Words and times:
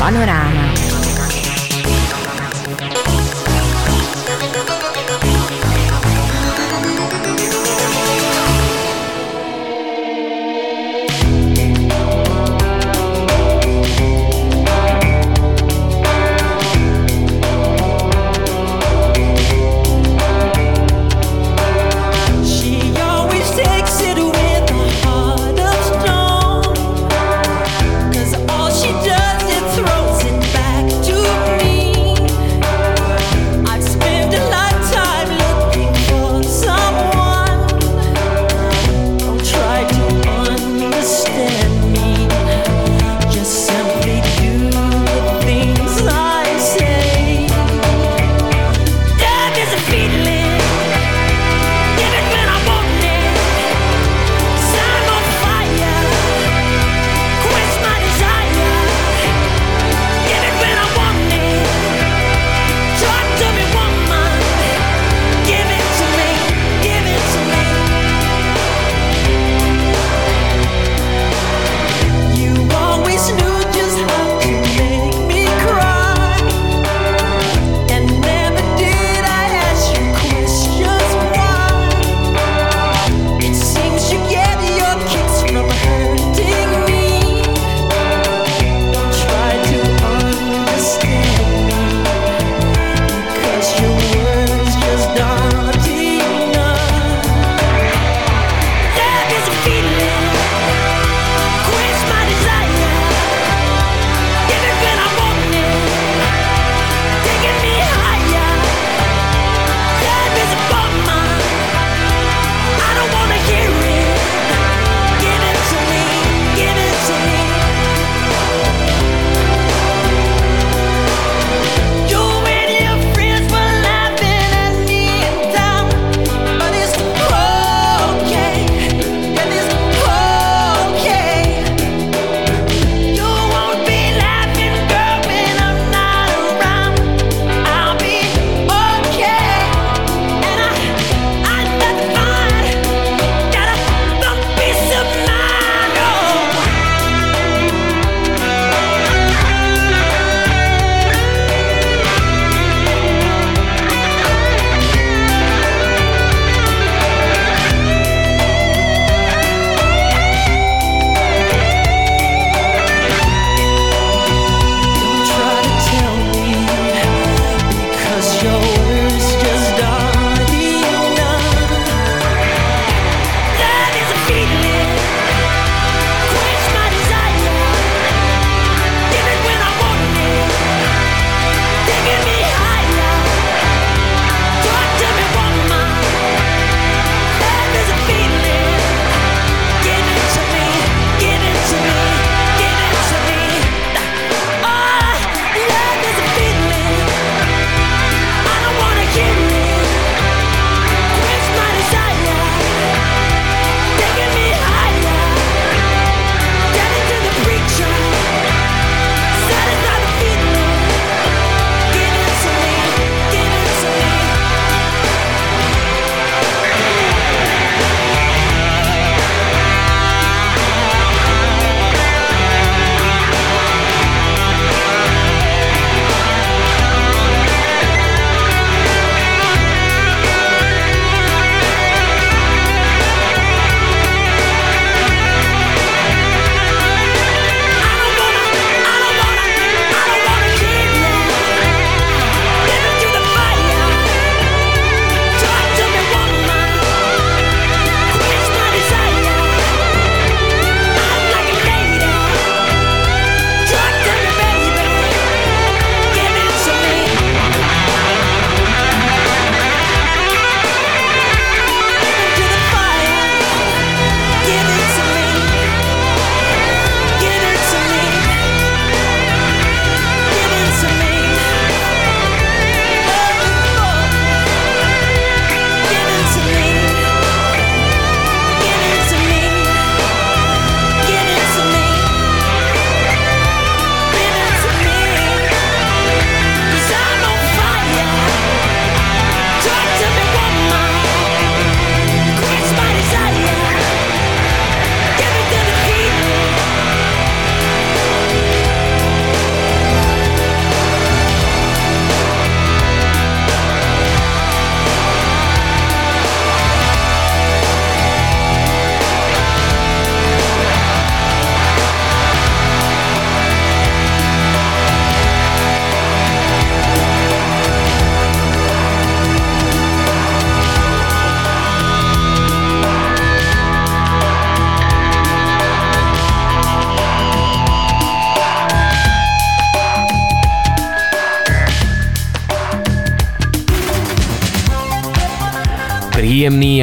Panoráma. 0.00 0.89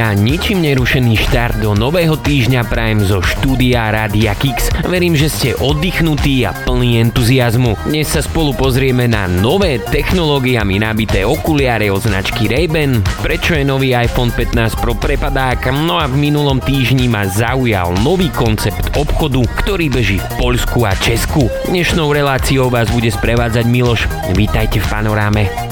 A 0.07 0.15
ničím 0.15 0.63
nerušený 0.63 1.19
štart 1.19 1.59
do 1.59 1.75
nového 1.75 2.15
týždňa 2.15 2.63
prajem 2.71 3.04
zo 3.04 3.19
štúdia 3.19 3.92
Rádia 3.92 4.39
Kix. 4.39 4.71
Verím, 4.88 5.19
že 5.19 5.27
ste 5.27 5.51
oddychnutí 5.59 6.48
a 6.48 6.56
plní 6.56 7.04
entuziasmu. 7.04 7.75
Dnes 7.83 8.07
sa 8.07 8.24
spolu 8.24 8.56
pozrieme 8.56 9.04
na 9.12 9.27
nové 9.27 9.83
technológiami 9.83 10.80
nabité 10.80 11.27
okuliare 11.27 11.92
od 11.92 12.07
značky 12.07 12.48
Ray-Ban, 12.48 13.04
prečo 13.19 13.51
je 13.51 13.68
nový 13.68 14.00
iPhone 14.00 14.31
15 14.31 14.80
Pro 14.80 14.95
prepadák, 14.95 15.75
no 15.75 16.00
a 16.00 16.07
v 16.07 16.15
minulom 16.15 16.63
týždni 16.63 17.12
ma 17.12 17.27
zaujal 17.27 17.92
nový 18.00 18.31
koncept 18.31 18.95
obchodu, 18.95 19.44
ktorý 19.60 19.92
beží 19.92 20.24
v 20.24 20.27
Poľsku 20.39 20.88
a 20.88 20.95
Česku. 21.03 21.51
Dnešnou 21.68 22.15
reláciou 22.15 22.71
vás 22.71 22.88
bude 22.95 23.12
sprevádzať 23.12 23.68
Miloš. 23.68 24.07
Vítajte 24.39 24.80
v 24.80 24.88
panoráme. 24.88 25.67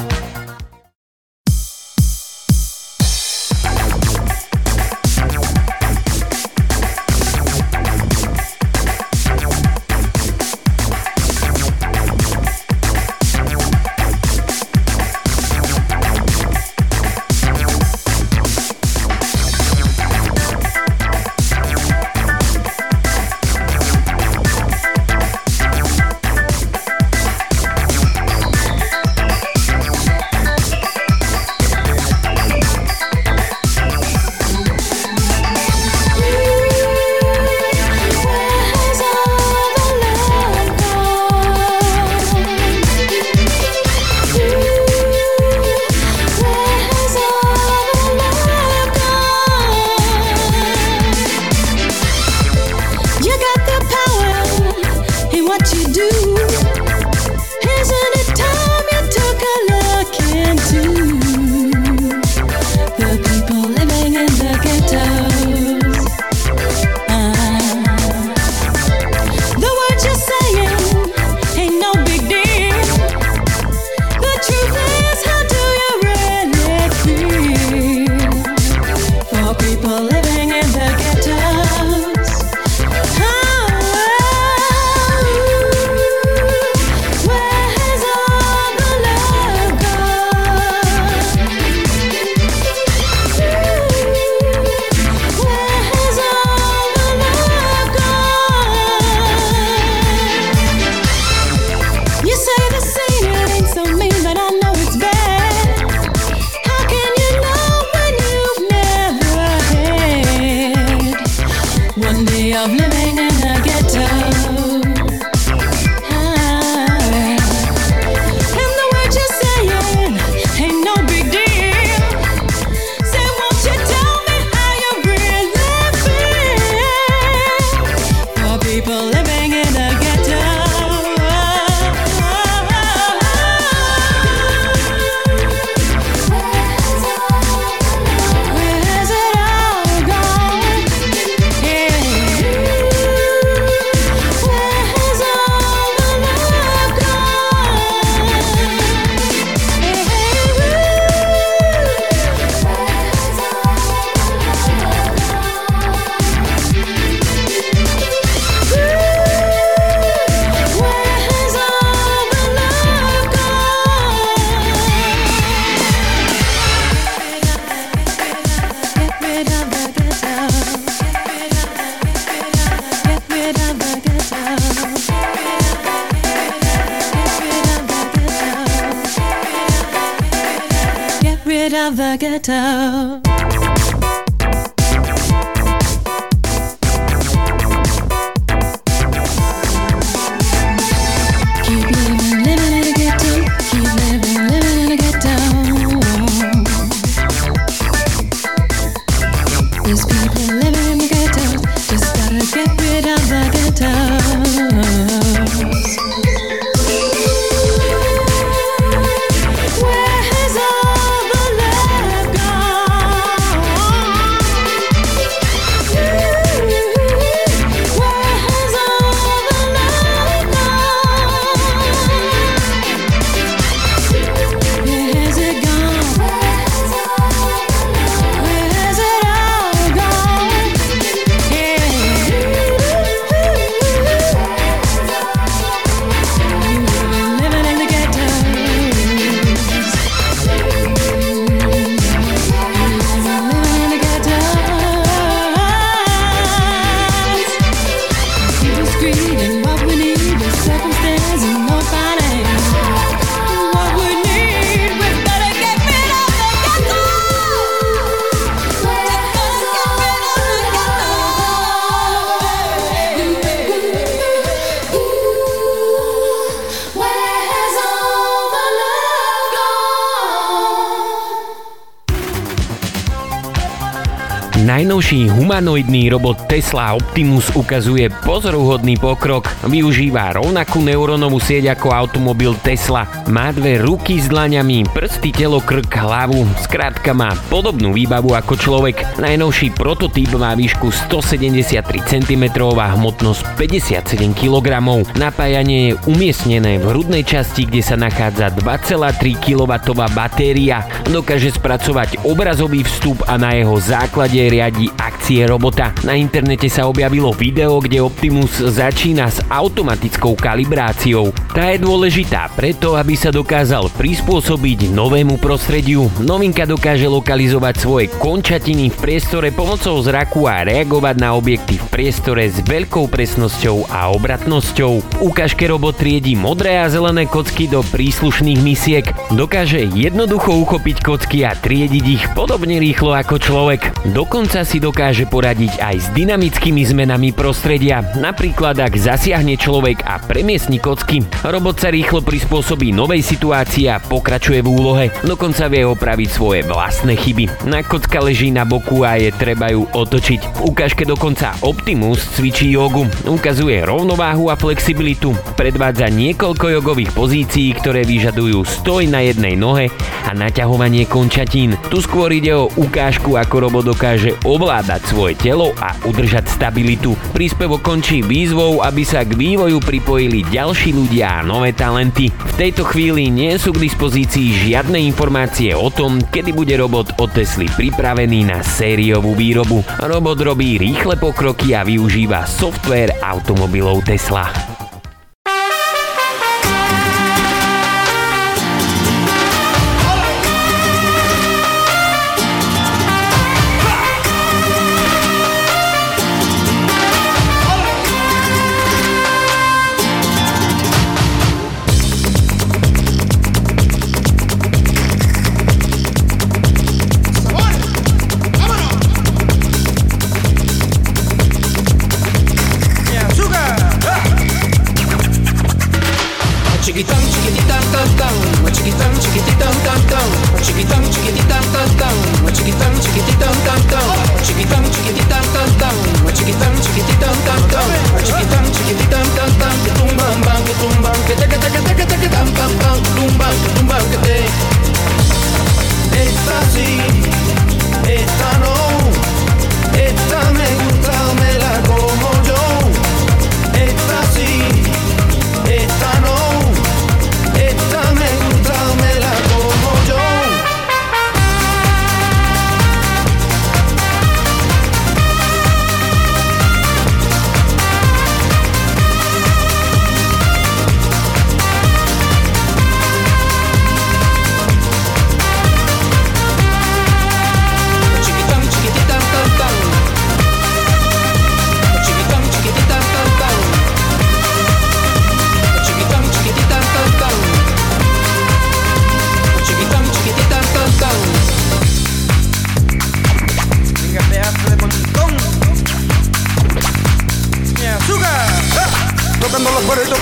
Najnovší 274.96 275.28
humanoidný 275.28 276.08
robot 276.08 276.48
Tesla 276.48 276.96
Optimus 276.96 277.52
ukazuje 277.52 278.08
pozoruhodný 278.24 278.96
pokrok. 278.96 279.44
Využíva 279.68 280.32
rovnakú 280.32 280.80
neurónovú 280.80 281.36
sieť 281.36 281.76
ako 281.76 281.92
automobil 281.92 282.56
Tesla. 282.64 283.04
Má 283.28 283.52
dve 283.52 283.76
ruky 283.84 284.24
s 284.24 284.32
dlaňami, 284.32 284.88
prsty, 284.96 285.36
telo, 285.36 285.60
krk, 285.60 285.92
hlavu. 285.92 286.48
Skrátka 286.64 287.12
má 287.12 287.36
podobnú 287.52 287.92
výbavu 287.92 288.40
ako 288.40 288.56
človek. 288.56 289.20
Najnovší 289.20 289.76
prototyp 289.76 290.32
má 290.40 290.56
výšku 290.56 290.88
173 290.88 291.76
cm 292.00 292.44
a 292.56 292.88
hmotnosť 292.96 293.60
57 293.60 294.00
kg. 294.32 294.80
Napájanie 295.20 295.92
je 295.92 296.00
umiestnené 296.08 296.80
v 296.80 296.96
hrudnej 296.96 297.28
časti, 297.28 297.68
kde 297.68 297.84
sa 297.84 298.00
nachádza 298.00 298.48
2,3 298.48 299.44
kW 299.44 299.72
batéria. 300.16 300.88
Dokáže 301.12 301.52
spracovať 301.52 302.24
obrazový 302.24 302.88
vstup 302.88 303.28
a 303.28 303.36
na 303.36 303.60
jeho 303.60 303.76
základe 303.76 304.40
riadi 304.40 304.85
akcie 304.94 305.46
robota. 305.50 305.90
Na 306.06 306.14
internete 306.14 306.70
sa 306.70 306.86
objavilo 306.86 307.34
video, 307.34 307.82
kde 307.82 308.04
Optimus 308.04 308.62
začína 308.62 309.30
s 309.30 309.42
automatickou 309.50 310.38
kalibráciou. 310.38 311.34
Tá 311.56 311.72
je 311.72 311.82
dôležitá 311.82 312.52
preto, 312.54 313.00
aby 313.00 313.16
sa 313.16 313.32
dokázal 313.32 313.90
prispôsobiť 313.96 314.92
novému 314.92 315.40
prostrediu. 315.40 316.12
Novinka 316.22 316.68
dokáže 316.68 317.08
lokalizovať 317.08 317.76
svoje 317.80 318.06
končatiny 318.20 318.92
v 318.92 318.98
priestore 319.00 319.50
pomocou 319.56 319.96
zraku 320.04 320.50
a 320.50 320.68
reagovať 320.68 321.16
na 321.22 321.32
objekty 321.38 321.80
v 321.80 321.88
priestore 321.92 322.50
s 322.50 322.60
veľkou 322.66 323.08
presnosťou 323.08 323.88
a 323.88 324.12
obratnosťou. 324.12 325.24
Ukážke 325.24 325.70
robot 325.72 325.96
triedi 325.96 326.36
modré 326.36 326.82
a 326.82 326.92
zelené 326.92 327.24
kocky 327.24 327.72
do 327.72 327.80
príslušných 327.82 328.60
misiek. 328.60 329.06
Dokáže 329.32 329.80
jednoducho 329.96 330.52
uchopiť 330.60 330.98
kocky 331.02 331.48
a 331.48 331.56
triediť 331.56 332.06
ich 332.06 332.26
podobne 332.36 332.78
rýchlo 332.84 333.16
ako 333.16 333.40
človek. 333.40 333.96
Dokonca 334.12 334.68
si 334.68 334.75
dokáže 334.80 335.26
poradiť 335.28 335.82
aj 335.82 335.96
s 336.00 336.08
dynamickými 336.16 336.86
zmenami 336.86 337.36
prostredia, 337.36 338.04
napríklad 338.16 338.80
ak 338.80 338.96
zasiahne 338.96 339.58
človek 339.58 340.06
a 340.06 340.22
premiesni 340.22 340.80
kocky. 340.80 341.26
Robot 341.44 341.82
sa 341.82 341.90
rýchlo 341.92 342.24
prispôsobí 342.24 342.94
novej 342.96 343.26
situácii 343.26 343.92
a 343.92 344.02
pokračuje 344.02 344.62
v 344.62 344.70
úlohe, 344.70 345.06
dokonca 345.26 345.68
vie 345.68 345.84
opraviť 345.88 346.30
svoje 346.30 346.62
vlastné 346.66 347.18
chyby. 347.18 347.68
Na 347.68 347.82
kocka 347.82 348.22
leží 348.22 348.54
na 348.54 348.64
boku 348.64 349.04
a 349.04 349.20
je 349.20 349.34
treba 349.36 349.72
ju 349.72 349.88
otočiť. 349.90 350.64
V 350.64 350.72
ukážke 350.72 351.04
dokonca 351.04 351.56
Optimus 351.64 352.24
cvičí 352.36 352.72
jogu, 352.72 353.08
ukazuje 353.26 353.82
rovnováhu 353.84 354.50
a 354.52 354.56
flexibilitu, 354.56 355.34
predvádza 355.60 356.12
niekoľko 356.12 356.66
jogových 356.82 357.12
pozícií, 357.16 357.74
ktoré 357.78 358.06
vyžadujú 358.06 358.62
stoj 358.66 359.08
na 359.10 359.24
jednej 359.24 359.58
nohe 359.58 359.90
a 360.26 360.32
naťahovanie 360.34 361.06
končatín. 361.06 361.78
Tu 361.90 362.02
skôr 362.02 362.34
ide 362.34 362.58
o 362.58 362.72
ukážku, 362.76 363.38
ako 363.38 363.56
robot 363.70 363.86
dokáže 363.96 364.34
ovládať 364.66 365.14
svoje 365.14 365.38
telo 365.38 365.78
a 365.78 365.94
udržať 366.10 366.50
stabilitu. 366.50 367.14
Príspevok 367.38 367.86
končí 367.86 368.26
výzvou, 368.26 368.82
aby 368.82 369.06
sa 369.06 369.22
k 369.22 369.38
vývoju 369.38 369.78
pripojili 369.78 370.42
ďalší 370.50 370.90
ľudia 370.90 371.38
a 371.38 371.46
nové 371.46 371.70
talenty. 371.70 372.34
V 372.34 372.54
tejto 372.58 372.82
chvíli 372.90 373.30
nie 373.30 373.54
sú 373.62 373.78
k 373.78 373.86
dispozícii 373.86 374.66
žiadne 374.66 374.98
informácie 375.06 375.78
o 375.78 375.94
tom, 375.94 376.18
kedy 376.18 376.50
bude 376.50 376.74
robot 376.82 377.14
od 377.22 377.30
Tesly 377.30 377.70
pripravený 377.78 378.50
na 378.50 378.66
sériovú 378.66 379.38
výrobu. 379.38 379.86
Robot 380.02 380.42
robí 380.42 380.82
rýchle 380.82 381.14
pokroky 381.14 381.78
a 381.78 381.86
využíva 381.86 382.50
software 382.50 383.14
automobilov 383.22 384.02
Tesla. 384.02 384.50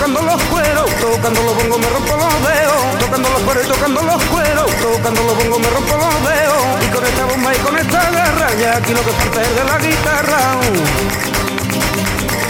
tocando 0.03 0.21
los 0.33 0.43
cueros, 0.43 0.89
tocando 0.99 1.43
los 1.43 1.55
bongos 1.55 1.79
me 1.79 1.87
rompo 1.87 2.17
los 2.17 2.33
dedos, 2.43 2.99
tocando 2.99 3.29
los 3.29 3.41
cueros 3.43 3.67
tocando 3.67 4.01
los 4.01 4.23
cueros, 4.23 4.71
tocando 4.81 5.23
los 5.23 5.37
bongos 5.37 5.59
me 5.61 5.69
rompo 5.69 5.95
los 5.95 6.29
dedos, 6.29 6.63
y 6.83 6.87
con 6.93 7.05
esta 7.05 7.25
bomba 7.25 7.55
y 7.55 7.57
con 7.59 7.77
esta 7.77 8.11
garra, 8.11 8.47
ya 8.59 8.77
aquí 8.77 8.93
lo 8.93 9.01
que 9.01 9.11
falta 9.11 9.41
es 9.41 9.55
de 9.55 9.63
la 9.63 9.77
guitarra. 9.77 10.39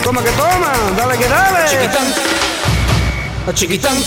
Toma 0.03 0.23
que 0.23 0.31
toma, 0.31 0.73
dale 0.97 1.15
que 1.15 1.27
dale. 1.27 1.69
Chiquitán, 1.69 2.07
a 3.47 3.53
chiquitán, 3.53 3.97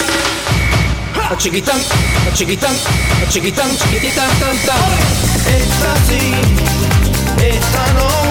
a 1.31 1.37
chiquitán, 1.37 1.81
a 2.29 2.35
chiquitán, 2.35 2.75
a 2.75 3.29
chiquitán, 3.31 3.71
chiquititán, 3.79 4.31
tan 4.41 4.57
tan. 4.67 4.91
Esta 5.47 5.95
sí, 6.09 6.35
esta 7.38 7.93
no. 7.95 8.25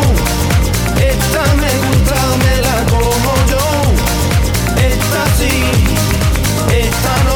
así, 5.45 6.77
esta. 6.79 7.34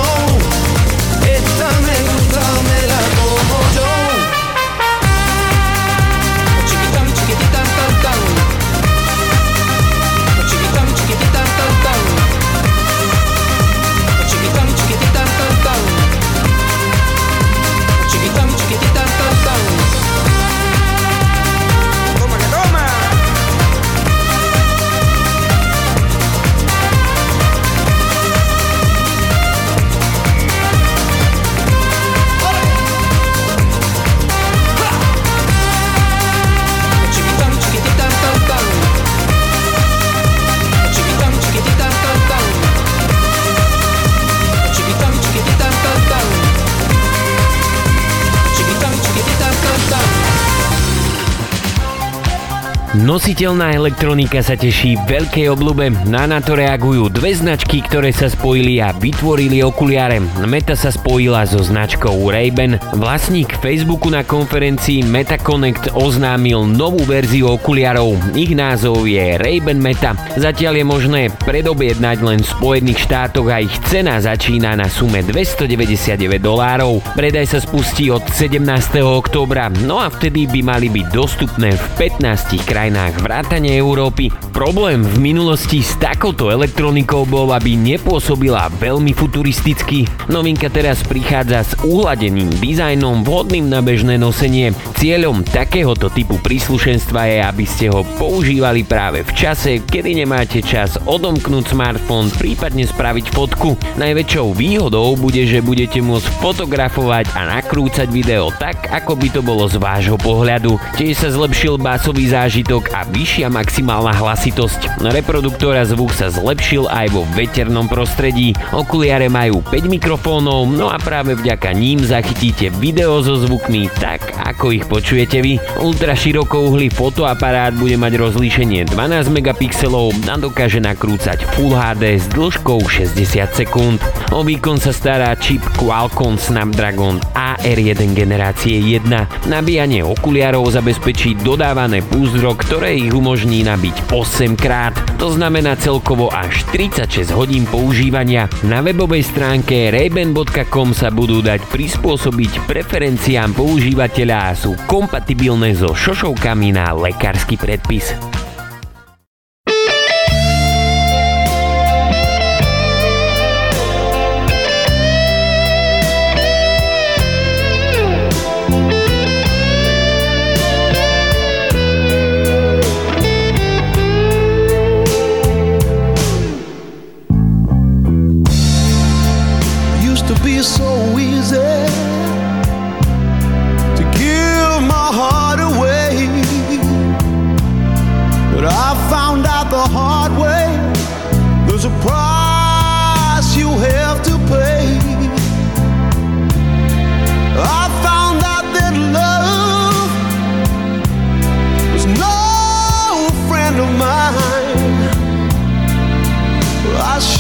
Nositeľná 53.10 53.74
elektronika 53.74 54.38
sa 54.46 54.54
teší 54.54 54.94
veľkej 55.10 55.50
obľúbe. 55.50 56.14
Na 56.14 56.30
na 56.30 56.46
to 56.46 56.54
reagujú 56.54 57.10
dve 57.10 57.34
značky, 57.34 57.82
ktoré 57.82 58.14
sa 58.14 58.30
spojili 58.30 58.78
a 58.78 58.94
vytvorili 58.94 59.66
okuliare. 59.66 60.22
Meta 60.46 60.78
sa 60.78 60.94
spojila 60.94 61.42
so 61.50 61.58
značkou 61.58 62.30
Ray-Ban. 62.30 62.78
Vlastník 63.02 63.58
Facebooku 63.66 64.14
na 64.14 64.22
konferencii 64.22 65.02
MetaConnect 65.10 65.98
oznámil 65.98 66.70
novú 66.70 67.02
verziu 67.02 67.50
okuliarov. 67.50 68.14
Ich 68.38 68.54
názov 68.54 69.10
je 69.10 69.42
Ray-Ban 69.42 69.82
Meta. 69.82 70.14
Zatiaľ 70.38 70.78
je 70.78 70.86
možné 70.86 71.22
predobjednať 71.50 72.18
len 72.22 72.46
v 72.46 72.52
Spojených 72.62 73.10
štátoch 73.10 73.50
a 73.50 73.58
ich 73.58 73.74
cena 73.90 74.22
začína 74.22 74.78
na 74.78 74.86
sume 74.86 75.26
299 75.26 76.14
dolárov. 76.38 77.02
Predaj 77.18 77.58
sa 77.58 77.58
spustí 77.58 78.14
od 78.14 78.22
17. 78.30 78.62
októbra, 79.02 79.74
no 79.82 79.98
a 79.98 80.14
vtedy 80.14 80.46
by 80.46 80.62
mali 80.62 80.94
byť 80.94 81.10
dostupné 81.10 81.74
v 81.74 81.86
15 81.98 82.70
krajinách 82.70 82.99
vrátane 83.08 83.72
Európy. 83.80 84.28
Problém 84.52 85.00
v 85.08 85.32
minulosti 85.32 85.80
s 85.80 85.96
takouto 85.96 86.52
elektronikou 86.52 87.24
bol, 87.24 87.56
aby 87.56 87.80
nepôsobila 87.80 88.68
veľmi 88.76 89.16
futuristicky. 89.16 90.04
Novinka 90.28 90.68
teraz 90.68 91.00
prichádza 91.08 91.64
s 91.64 91.72
uhladeným 91.80 92.52
dizajnom 92.60 93.24
vhodným 93.24 93.72
na 93.72 93.80
bežné 93.80 94.20
nosenie. 94.20 94.76
Cieľom 95.00 95.48
takéhoto 95.48 96.12
typu 96.12 96.36
príslušenstva 96.44 97.22
je, 97.32 97.38
aby 97.40 97.64
ste 97.64 97.88
ho 97.88 98.04
používali 98.20 98.84
práve 98.84 99.24
v 99.24 99.32
čase, 99.32 99.80
kedy 99.80 100.20
nemáte 100.20 100.60
čas 100.60 101.00
odomknúť 101.08 101.72
smartfón, 101.72 102.28
prípadne 102.36 102.84
spraviť 102.84 103.26
fotku. 103.32 103.80
Najväčšou 103.96 104.52
výhodou 104.52 105.16
bude, 105.16 105.48
že 105.48 105.64
budete 105.64 106.04
môcť 106.04 106.28
fotografovať 106.44 107.32
a 107.38 107.60
nakrúcať 107.60 108.12
video 108.12 108.52
tak, 108.60 108.92
ako 108.92 109.16
by 109.16 109.28
to 109.32 109.42
bolo 109.46 109.70
z 109.72 109.80
vášho 109.80 110.18
pohľadu. 110.20 110.76
Tiež 110.98 111.22
sa 111.22 111.30
zlepšil 111.30 111.80
básový 111.80 112.28
zážitok 112.28 112.79
a 112.96 113.04
vyššia 113.04 113.52
maximálna 113.52 114.16
hlasitosť. 114.16 115.04
Reproduktora 115.04 115.84
zvuk 115.84 116.16
sa 116.16 116.32
zlepšil 116.32 116.88
aj 116.88 117.12
vo 117.12 117.28
veternom 117.36 117.92
prostredí. 117.92 118.56
Okuliare 118.72 119.28
majú 119.28 119.60
5 119.68 119.92
mikrofónov, 119.92 120.72
no 120.72 120.88
a 120.88 120.96
práve 120.96 121.36
vďaka 121.36 121.76
ním 121.76 122.00
zachytíte 122.00 122.72
video 122.80 123.20
so 123.20 123.36
zvukmi 123.36 123.92
tak, 124.00 124.24
ako 124.40 124.72
ich 124.72 124.86
počujete 124.88 125.44
vy. 125.44 125.60
Ultra 125.84 126.16
širokouhlý 126.16 126.88
fotoaparát 126.94 127.76
bude 127.76 128.00
mať 128.00 128.16
rozlíšenie 128.16 128.88
12 128.94 129.34
megapixelov 129.36 130.16
a 130.30 130.40
dokáže 130.40 130.80
nakrúcať 130.80 131.44
Full 131.58 131.76
HD 131.76 132.22
s 132.22 132.26
dĺžkou 132.32 132.80
60 132.80 133.20
sekúnd. 133.52 133.98
O 134.32 134.46
výkon 134.46 134.78
sa 134.78 134.94
stará 134.94 135.34
čip 135.36 135.60
Qualcomm 135.76 136.38
Snapdragon 136.38 137.18
AR1 137.34 138.14
generácie 138.14 138.78
1. 138.78 139.50
Nabíjanie 139.50 140.06
okuliarov 140.06 140.70
zabezpečí 140.70 141.40
dodávané 141.42 142.06
púzdro, 142.06 142.54
ktoré 142.70 142.94
ich 143.02 143.10
umožní 143.10 143.66
nabiť 143.66 144.14
8 144.14 144.54
krát. 144.54 144.94
To 145.18 145.34
znamená 145.34 145.74
celkovo 145.74 146.30
až 146.30 146.70
36 146.70 147.34
hodín 147.34 147.66
používania. 147.66 148.46
Na 148.62 148.86
webovej 148.86 149.26
stránke 149.26 149.90
rayban.com 149.90 150.94
sa 150.94 151.10
budú 151.10 151.42
dať 151.42 151.66
prispôsobiť 151.66 152.70
preferenciám 152.70 153.58
používateľa 153.58 154.38
a 154.38 154.52
sú 154.54 154.78
kompatibilné 154.86 155.74
so 155.74 155.98
šošovkami 155.98 156.78
na 156.78 156.94
lekársky 156.94 157.58
predpis. 157.58 158.14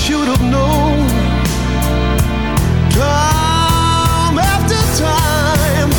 should 0.09 0.27
have 0.27 0.41
known. 0.41 1.07
Time 2.89 4.37
after 4.53 4.81
time. 5.05 5.91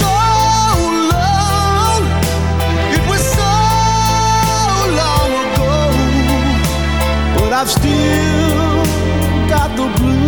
So 0.00 0.12
long. 1.14 2.02
It 2.96 3.02
was 3.10 3.22
so 3.38 3.52
long 5.00 5.30
ago. 5.44 5.72
But 7.38 7.52
I've 7.60 7.70
still 7.70 8.74
got 9.48 9.76
the 9.76 9.86
blues. 9.96 10.23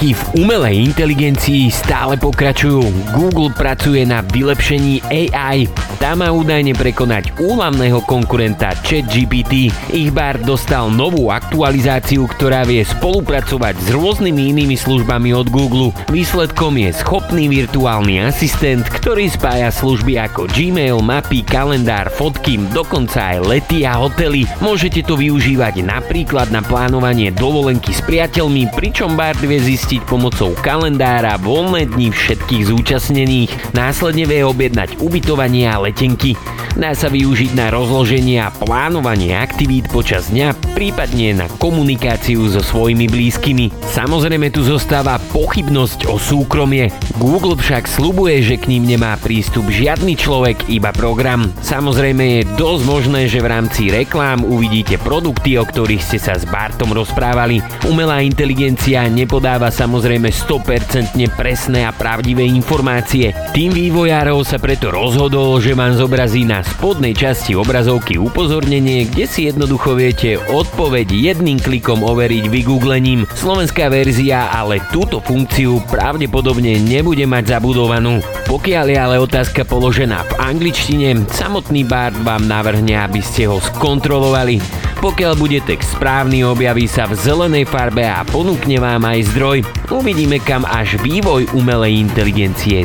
Preteky 0.00 0.16
v 0.16 0.48
umelej 0.48 0.76
inteligencii 0.88 1.68
stále 1.68 2.16
pokračujú. 2.16 3.12
Google 3.12 3.52
pracuje 3.52 4.08
na 4.08 4.24
vylepšení 4.24 5.04
AI. 5.04 5.68
Tá 6.00 6.16
má 6.16 6.32
údajne 6.32 6.72
prekonať 6.72 7.36
úlavného 7.36 8.00
konkurenta 8.08 8.72
ChatGPT. 8.80 9.68
Ich 9.92 10.08
bar 10.08 10.40
dostal 10.40 10.88
novú 10.88 11.28
aktualizáciu, 11.28 12.24
ktorá 12.24 12.64
vie 12.64 12.80
spolupracovať 12.80 13.76
s 13.76 13.88
rôznymi 13.92 14.56
inými 14.56 14.72
službami 14.80 15.36
od 15.36 15.52
Google. 15.52 15.92
Výsledkom 16.08 16.80
je 16.80 16.96
schopný 16.96 17.52
virtuálny 17.52 18.24
asistent, 18.24 18.88
ktorý 18.88 19.28
spája 19.28 19.68
služby 19.68 20.16
ako 20.16 20.48
Gmail, 20.48 21.04
mapy, 21.04 21.44
kalendár, 21.44 22.08
fotky, 22.08 22.56
dokonca 22.72 23.36
aj 23.36 23.44
lety 23.44 23.84
a 23.84 24.00
hotely. 24.00 24.48
Môžete 24.64 25.04
to 25.04 25.20
využívať 25.20 25.84
napríklad 25.84 26.48
na 26.48 26.64
plánovanie 26.64 27.28
dovolenky 27.36 27.92
s 27.92 28.00
priateľmi, 28.08 28.72
pričom 28.72 29.12
Bard 29.12 29.44
vie 29.44 29.60
zistiť 29.60 29.88
pomocou 30.06 30.54
kalendára 30.54 31.34
voľné 31.42 31.90
dni 31.90 32.14
všetkých 32.14 32.70
zúčastnených. 32.70 33.74
Následne 33.74 34.30
vie 34.30 34.46
objednať 34.46 35.02
ubytovanie 35.02 35.66
a 35.66 35.82
letenky. 35.82 36.38
Dá 36.80 36.96
sa 36.96 37.12
využiť 37.12 37.60
na 37.60 37.68
rozloženie 37.68 38.40
a 38.40 38.48
plánovanie 38.48 39.36
aktivít 39.36 39.92
počas 39.92 40.32
dňa, 40.32 40.72
prípadne 40.72 41.36
na 41.36 41.46
komunikáciu 41.60 42.48
so 42.48 42.64
svojimi 42.64 43.04
blízkymi. 43.04 43.68
Samozrejme 43.92 44.48
tu 44.48 44.64
zostáva 44.64 45.20
pochybnosť 45.28 46.08
o 46.08 46.16
súkromie. 46.16 46.88
Google 47.20 47.60
však 47.60 47.84
slubuje, 47.84 48.40
že 48.40 48.56
k 48.56 48.72
ním 48.72 48.96
nemá 48.96 49.20
prístup 49.20 49.68
žiadny 49.68 50.16
človek, 50.16 50.72
iba 50.72 50.88
program. 50.88 51.52
Samozrejme 51.60 52.24
je 52.24 52.48
dosť 52.56 52.82
možné, 52.88 53.28
že 53.28 53.44
v 53.44 53.50
rámci 53.52 53.92
reklám 53.92 54.40
uvidíte 54.40 54.96
produkty, 54.96 55.60
o 55.60 55.68
ktorých 55.68 56.00
ste 56.00 56.16
sa 56.16 56.40
s 56.40 56.48
Bartom 56.48 56.96
rozprávali. 56.96 57.60
Umelá 57.92 58.24
inteligencia 58.24 59.04
nepodáva 59.04 59.68
samozrejme 59.68 60.32
100% 60.32 61.12
presné 61.36 61.84
a 61.84 61.92
pravdivé 61.92 62.48
informácie. 62.48 63.36
Tým 63.52 63.68
vývojárov 63.68 64.48
sa 64.48 64.56
preto 64.56 64.88
rozhodol, 64.88 65.60
že 65.60 65.76
vám 65.76 65.92
zobrazí 65.92 66.48
na 66.48 66.69
spodnej 66.76 67.12
časti 67.12 67.58
obrazovky 67.58 68.16
upozornenie, 68.16 69.10
kde 69.10 69.26
si 69.26 69.50
jednoducho 69.50 69.98
viete 69.98 70.38
odpoveď 70.38 71.10
jedným 71.10 71.58
klikom 71.58 72.06
overiť 72.06 72.46
vygooglením. 72.46 73.26
Slovenská 73.34 73.90
verzia 73.90 74.48
ale 74.54 74.78
túto 74.94 75.18
funkciu 75.18 75.82
pravdepodobne 75.90 76.78
nebude 76.78 77.26
mať 77.26 77.58
zabudovanú. 77.58 78.22
Pokiaľ 78.46 78.86
je 78.86 78.98
ale 78.98 79.16
otázka 79.18 79.66
položená 79.66 80.22
v 80.26 80.32
angličtine, 80.38 81.26
samotný 81.30 81.82
Bard 81.86 82.14
vám 82.22 82.46
navrhne, 82.46 82.94
aby 82.98 83.18
ste 83.18 83.50
ho 83.50 83.58
skontrolovali. 83.58 84.62
Pokiaľ 85.00 85.32
bude 85.40 85.64
text 85.64 85.96
správny, 85.96 86.44
objaví 86.44 86.84
sa 86.84 87.08
v 87.08 87.16
zelenej 87.16 87.64
farbe 87.64 88.04
a 88.04 88.20
ponúkne 88.20 88.76
vám 88.76 89.00
aj 89.08 89.32
zdroj. 89.32 89.58
Uvidíme, 89.88 90.36
kam 90.44 90.68
až 90.68 91.00
vývoj 91.00 91.56
umelej 91.56 92.04
inteligencie 92.04 92.84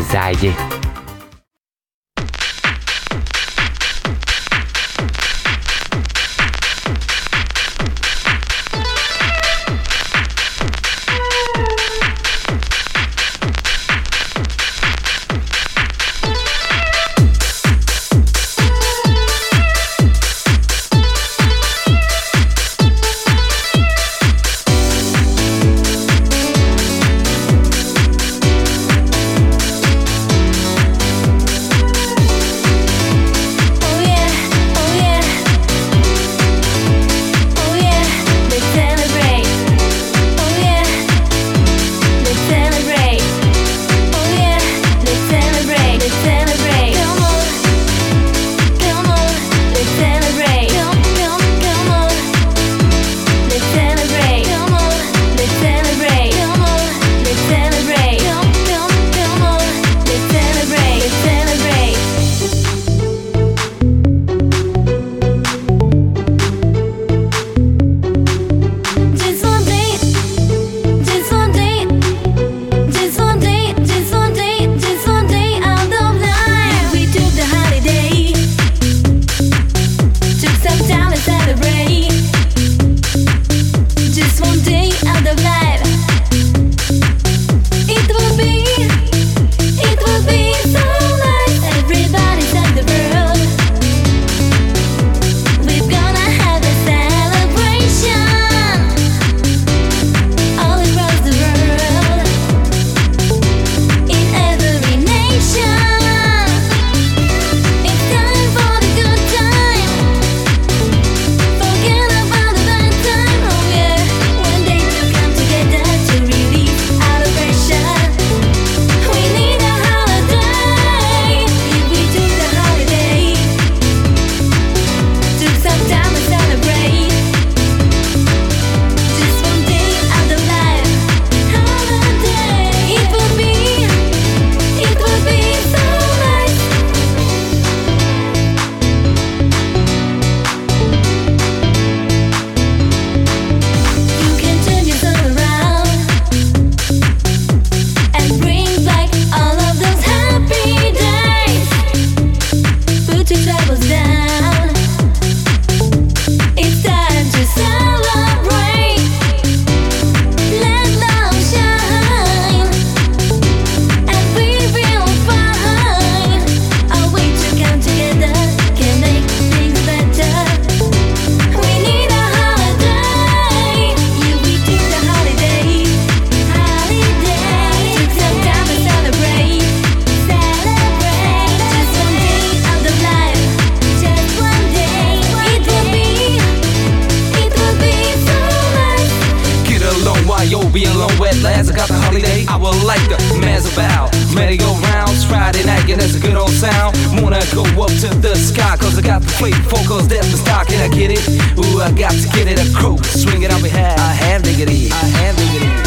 power 192.56 192.72
like 192.86 193.04
the 193.10 193.18
man's 193.40 193.72
about 193.74 194.14
Merry 194.34 194.58
go 194.58 194.74
rounds, 194.92 195.24
Friday 195.26 195.64
night, 195.66 195.90
and 195.90 196.00
that's 196.00 196.16
a 196.16 196.20
good 196.20 196.36
old 196.36 196.52
sound. 196.52 196.96
Wanna 197.22 197.42
go 197.54 197.64
up 197.84 197.92
to 198.02 198.10
the 198.20 198.36
sky, 198.36 198.78
cause 198.78 198.98
I 198.98 199.02
got 199.02 199.22
the 199.22 199.32
plate, 199.40 199.56
focus, 199.56 200.08
that's 200.08 200.32
the 200.32 200.38
stock, 200.38 200.70
and 200.70 200.82
I 200.82 200.96
get 200.96 201.12
it. 201.12 201.24
Ooh, 201.58 201.82
I 201.82 201.92
got 201.92 202.12
to 202.12 202.28
get 202.30 202.48
it 202.48 202.60
a 202.60 202.68
crew. 202.76 202.98
Swing 203.04 203.44
it 203.44 203.52
on 203.52 203.62
behalf. 203.62 203.98
I 204.00 204.14
have 204.14 204.44
diggity, 204.44 204.92
I 204.92 205.06
have 205.20 205.36
diggity. 205.38 205.85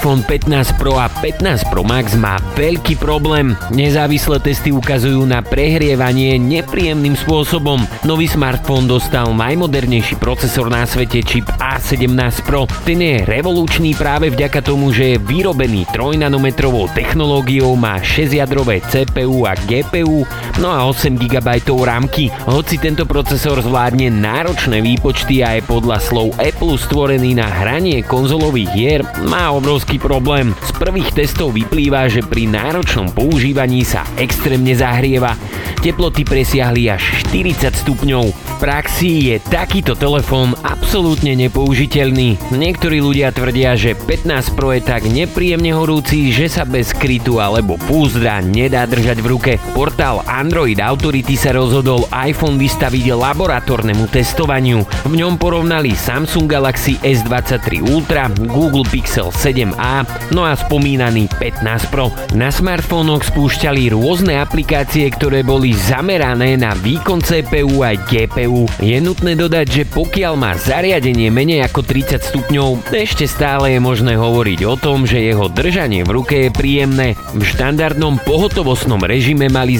iPhone 0.00 0.24
15 0.24 0.80
Pro 0.80 0.96
a 0.96 1.12
15 1.12 1.68
Pro 1.68 1.84
Max 1.84 2.16
má 2.16 2.40
veľký 2.56 2.96
problém. 2.96 3.52
Nezávislé 3.68 4.40
testy 4.40 4.72
ukazujú 4.72 5.28
na 5.28 5.44
prehrievanie 5.44 6.40
nepríjemným 6.40 7.12
spôsobom. 7.20 7.84
Nový 8.08 8.24
smartfón 8.24 8.88
dostal 8.88 9.28
najmodernejší 9.36 10.16
procesor 10.16 10.72
na 10.72 10.88
svete 10.88 11.20
čip 11.20 11.44
A17 11.60 12.16
Pro. 12.48 12.64
Ten 12.88 13.04
je 13.04 13.28
revolučný 13.28 13.92
práve 13.92 14.32
vďaka 14.32 14.64
tomu, 14.64 14.88
že 14.88 15.04
je 15.04 15.16
vyrobený 15.20 15.84
3 15.92 16.16
nanometrovou 16.24 16.88
technológiou, 16.96 17.76
má 17.76 18.00
6-jadrové 18.00 18.80
CPU 18.88 19.44
a 19.44 19.52
GPU, 19.68 20.24
no 20.58 20.74
a 20.74 20.88
8 20.88 21.14
GB 21.14 21.48
rámky. 21.86 22.32
Hoci 22.50 22.82
tento 22.82 23.06
procesor 23.06 23.62
zvládne 23.62 24.10
náročné 24.10 24.82
výpočty 24.82 25.46
a 25.46 25.60
je 25.60 25.62
podľa 25.62 26.02
slov 26.02 26.34
Apple 26.42 26.74
stvorený 26.74 27.38
na 27.38 27.46
hranie 27.46 28.02
konzolových 28.02 28.70
hier, 28.74 29.00
má 29.28 29.54
obrovský 29.54 30.02
problém. 30.02 30.56
Z 30.66 30.74
prvých 30.80 31.14
testov 31.14 31.54
vyplýva, 31.54 32.10
že 32.10 32.26
pri 32.26 32.50
náročnom 32.50 33.12
používaní 33.14 33.86
sa 33.86 34.02
extrémne 34.18 34.74
zahrieva. 34.74 35.38
Teploty 35.80 36.28
presiahli 36.28 36.92
až 36.92 37.24
40 37.32 37.72
stupňov. 37.72 38.24
V 38.28 38.54
praxi 38.60 39.32
je 39.32 39.36
takýto 39.40 39.96
telefón 39.96 40.52
absolútne 40.60 41.32
nepoužiteľný. 41.32 42.36
Niektorí 42.52 43.00
ľudia 43.00 43.32
tvrdia, 43.32 43.80
že 43.80 43.96
15 43.96 44.52
Pro 44.52 44.76
je 44.76 44.84
tak 44.84 45.08
nepríjemne 45.08 45.72
horúci, 45.72 46.36
že 46.36 46.52
sa 46.52 46.68
bez 46.68 46.92
krytu 46.92 47.40
alebo 47.40 47.80
púzdra 47.88 48.44
nedá 48.44 48.84
držať 48.84 49.24
v 49.24 49.30
ruke. 49.32 49.52
Portál 49.72 50.20
Android 50.40 50.80
Authority 50.80 51.36
sa 51.36 51.52
rozhodol 51.52 52.08
iPhone 52.16 52.56
vystaviť 52.56 53.12
laboratórnemu 53.12 54.08
testovaniu. 54.08 54.80
V 55.04 55.12
ňom 55.12 55.36
porovnali 55.36 55.92
Samsung 55.92 56.48
Galaxy 56.48 56.96
S23 57.04 57.84
Ultra, 57.84 58.32
Google 58.48 58.88
Pixel 58.88 59.28
7a, 59.28 60.08
no 60.32 60.48
a 60.48 60.56
spomínaný 60.56 61.28
15 61.36 61.92
Pro. 61.92 62.08
Na 62.32 62.48
smartfónoch 62.48 63.28
spúšťali 63.28 63.92
rôzne 63.92 64.40
aplikácie, 64.40 65.12
ktoré 65.12 65.44
boli 65.44 65.76
zamerané 65.76 66.56
na 66.56 66.72
výkon 66.72 67.20
CPU 67.20 67.84
aj 67.84 68.08
GPU. 68.08 68.64
Je 68.80 68.96
nutné 68.96 69.36
dodať, 69.36 69.66
že 69.68 69.82
pokiaľ 69.92 70.40
má 70.40 70.56
zariadenie 70.56 71.28
menej 71.28 71.68
ako 71.68 71.84
30 71.84 72.16
stupňov, 72.16 72.88
ešte 72.96 73.28
stále 73.28 73.76
je 73.76 73.80
možné 73.84 74.16
hovoriť 74.16 74.64
o 74.64 74.72
tom, 74.80 75.04
že 75.04 75.20
jeho 75.20 75.52
držanie 75.52 76.00
v 76.00 76.16
ruke 76.16 76.48
je 76.48 76.50
príjemné. 76.56 77.12
V 77.36 77.44
štandardnom 77.44 78.16
pohotovostnom 78.24 79.04
režime 79.04 79.52
mali 79.52 79.76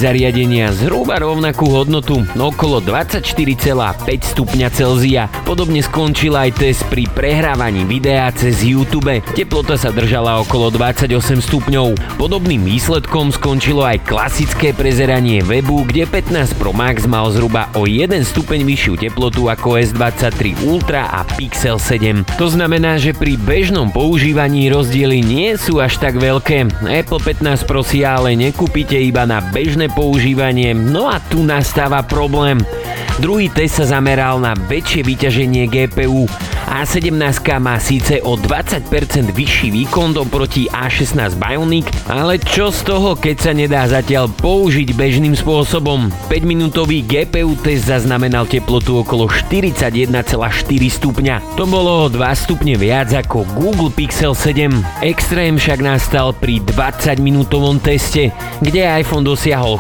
zariadenia 0.51 0.75
zhruba 0.75 1.23
rovnakú 1.23 1.71
hodnotu, 1.71 2.27
okolo 2.35 2.83
24,5 2.83 4.35
stupňa 4.35 4.69
Celzia. 4.75 5.31
Podobne 5.47 5.79
skončil 5.79 6.35
aj 6.35 6.59
test 6.59 6.83
pri 6.91 7.07
prehrávaní 7.07 7.87
videa 7.87 8.27
cez 8.35 8.67
YouTube. 8.67 9.23
Teplota 9.39 9.79
sa 9.79 9.95
držala 9.95 10.43
okolo 10.43 10.75
28 10.75 11.39
stupňov. 11.39 12.19
Podobným 12.19 12.67
výsledkom 12.67 13.31
skončilo 13.31 13.87
aj 13.87 14.03
klasické 14.03 14.75
prezeranie 14.75 15.39
webu, 15.39 15.87
kde 15.87 16.11
15 16.11 16.59
Pro 16.59 16.75
Max 16.75 17.07
mal 17.07 17.31
zhruba 17.31 17.71
o 17.79 17.87
1 17.87 18.11
stupeň 18.27 18.67
vyššiu 18.67 19.07
teplotu 19.07 19.47
ako 19.47 19.79
S23 19.79 20.67
Ultra 20.67 21.15
a 21.15 21.23
Pixel 21.39 21.79
7. 21.79 22.27
To 22.43 22.51
znamená, 22.51 22.99
že 22.99 23.15
pri 23.15 23.39
bežnom 23.39 23.95
používaní 23.95 24.67
rozdiely 24.67 25.23
nie 25.23 25.55
sú 25.55 25.79
až 25.79 26.03
tak 26.03 26.19
veľké. 26.19 26.83
Apple 26.91 27.23
15 27.23 27.71
Pro 27.71 27.87
si 27.87 28.03
ale 28.03 28.35
nekúpite 28.35 28.99
iba 28.99 29.23
na 29.23 29.39
bežné 29.39 29.87
používanie, 29.87 30.40
no 30.73 31.13
a 31.13 31.21
tu 31.21 31.45
nastáva 31.45 32.01
problém. 32.01 32.57
Druhý 33.21 33.53
test 33.53 33.85
sa 33.85 34.01
zameral 34.01 34.41
na 34.41 34.57
väčšie 34.57 35.05
vyťaženie 35.05 35.69
GPU. 35.69 36.25
A17 36.71 37.43
má 37.59 37.77
síce 37.83 38.23
o 38.23 38.39
20% 38.39 38.89
vyšší 39.35 39.69
výkon 39.75 40.15
oproti 40.17 40.71
A16 40.71 41.35
Bionic, 41.35 41.91
ale 42.07 42.39
čo 42.39 42.71
z 42.71 42.87
toho, 42.87 43.19
keď 43.19 43.37
sa 43.37 43.53
nedá 43.53 43.85
zatiaľ 43.91 44.31
použiť 44.31 44.95
bežným 44.95 45.35
spôsobom? 45.35 46.15
5-minútový 46.31 47.03
GPU 47.05 47.59
test 47.59 47.91
zaznamenal 47.91 48.47
teplotu 48.47 49.03
okolo 49.03 49.27
41,4 49.27 50.31
stupňa. 50.71 51.59
To 51.59 51.67
bolo 51.67 52.07
o 52.07 52.09
2 52.09 52.23
stupne 52.39 52.79
viac 52.79 53.11
ako 53.13 53.45
Google 53.59 53.91
Pixel 53.91 54.33
7. 54.33 54.71
Extrém 55.03 55.59
však 55.59 55.83
nastal 55.83 56.31
pri 56.33 56.63
20-minútovom 56.63 57.83
teste, 57.83 58.31
kde 58.63 58.87
iPhone 58.87 59.27
dosiahol 59.27 59.77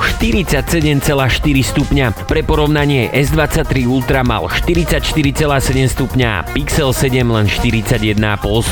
47,4 0.50 1.14
stupňa. 1.62 2.26
Pre 2.26 2.42
porovnanie 2.42 3.06
S23 3.14 3.86
Ultra 3.86 4.26
mal 4.26 4.50
44,7 4.50 5.14
stupňa 5.94 6.26
a 6.26 6.42
Pixel 6.50 6.90
Pixel 6.90 7.12
7 7.12 7.28
len 7.28 7.46
41,5 7.46 8.18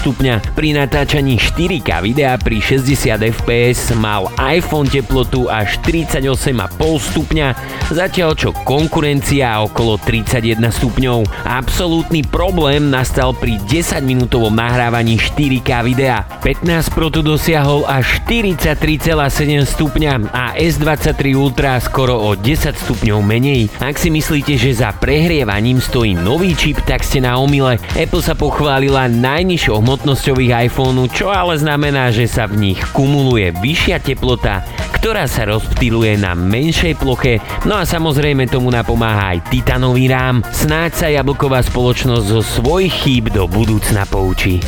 stupňa. 0.02 0.34
Pri 0.56 0.74
natáčaní 0.74 1.36
4K 1.36 2.02
videa 2.02 2.34
pri 2.40 2.58
60 2.58 3.20
fps 3.20 3.94
mal 3.94 4.32
iPhone 4.40 4.90
teplotu 4.90 5.46
až 5.46 5.78
38,5 5.86 6.56
stupňa, 6.82 7.46
zatiaľ 7.92 8.32
čo 8.32 8.50
konkurencia 8.66 9.60
okolo 9.60 10.00
31 10.00 10.56
stupňov. 10.72 11.46
Absolútny 11.46 12.24
problém 12.24 12.88
nastal 12.88 13.36
pri 13.36 13.60
10 13.70 14.02
minútovom 14.02 14.56
nahrávaní 14.56 15.20
4K 15.20 15.70
videa. 15.86 16.24
15 16.40 16.90
Pro 16.90 17.12
tu 17.12 17.20
dosiahol 17.20 17.84
až 17.84 18.24
43,7 18.24 19.68
stupňa 19.68 20.32
a 20.32 20.56
S23 20.56 21.36
Ultra 21.36 21.67
skoro 21.76 22.16
o 22.16 22.32
10 22.32 22.72
stupňov 22.72 23.20
menej. 23.20 23.68
Ak 23.84 24.00
si 24.00 24.08
myslíte, 24.08 24.56
že 24.56 24.80
za 24.80 24.96
prehrievaním 24.96 25.84
stojí 25.84 26.16
nový 26.16 26.56
čip, 26.56 26.80
tak 26.88 27.04
ste 27.04 27.20
na 27.20 27.36
omyle. 27.36 27.76
Apple 27.92 28.24
sa 28.24 28.32
pochválila 28.32 29.12
najnižšou 29.12 29.84
hmotnosťou 29.84 30.40
ich 30.40 30.56
iPhoneu, 30.56 31.12
čo 31.12 31.28
ale 31.28 31.60
znamená, 31.60 32.08
že 32.08 32.24
sa 32.24 32.48
v 32.48 32.72
nich 32.72 32.80
kumuluje 32.96 33.52
vyššia 33.60 34.00
teplota, 34.00 34.64
ktorá 34.96 35.28
sa 35.28 35.44
rozptýluje 35.44 36.16
na 36.16 36.32
menšej 36.32 36.96
ploche, 36.96 37.44
no 37.68 37.76
a 37.76 37.84
samozrejme 37.84 38.48
tomu 38.48 38.72
napomáha 38.72 39.36
aj 39.36 39.52
titanový 39.52 40.08
rám. 40.08 40.40
Snáď 40.48 40.90
sa 40.96 41.06
jablková 41.12 41.60
spoločnosť 41.60 42.24
zo 42.24 42.40
svojich 42.40 42.94
chýb 43.04 43.24
do 43.28 43.44
budúcna 43.44 44.08
poučí. 44.08 44.64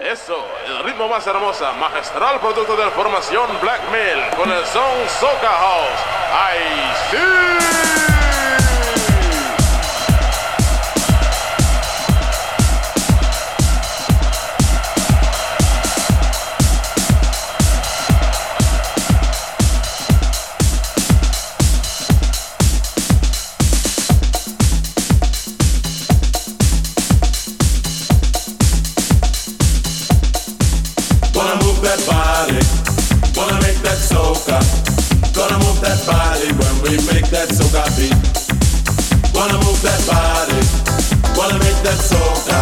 Eso, 0.00 0.49
más 1.08 1.26
hermosa, 1.26 1.72
magistral 1.72 2.40
producto 2.40 2.76
de 2.76 2.90
formación 2.90 3.46
Blackmail 3.60 4.18
con 4.36 4.50
el 4.50 4.64
son 4.66 5.08
Soca 5.18 5.48
House. 5.48 6.00
¡Ay, 6.32 6.92
sí! 7.10 7.89
soca. 34.10 34.58
Gonna 35.34 35.58
move 35.62 35.78
that 35.80 36.00
body 36.06 36.50
when 36.58 36.74
we 36.82 36.92
make 37.06 37.30
that 37.30 37.48
soca 37.54 37.86
beat. 37.94 38.18
Gonna 39.32 39.58
move 39.62 39.80
that 39.86 40.02
body. 40.10 40.60
Gonna 41.38 41.58
make 41.62 41.80
that 41.86 42.00
soca. 42.10 42.58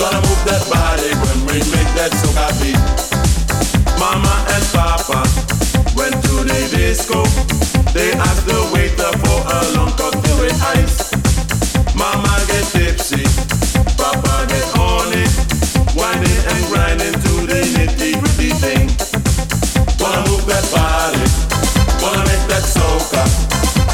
Gonna 0.00 0.20
move 0.26 0.42
that 0.48 0.64
body 0.72 1.12
when 1.22 1.38
we 1.48 1.56
make 1.76 1.90
that 2.00 2.12
soca 2.20 2.48
beat. 2.60 2.80
Mama 4.00 4.34
and 4.54 4.64
Papa 4.72 5.20
went 5.94 6.16
to 6.24 6.34
the 6.48 6.60
disco. 6.72 7.20
They 7.92 8.12
asked 8.16 8.46
the 8.46 8.60
waiter 8.72 9.12
for 9.22 9.38
a 9.44 9.58
long 9.76 9.92
cocktail 10.00 10.36
with 10.40 10.56
ice. 10.80 11.12
Mama 11.94 12.32
get 12.48 12.64
tipsy. 12.72 13.24
Papa 14.00 14.46
get 14.48 14.64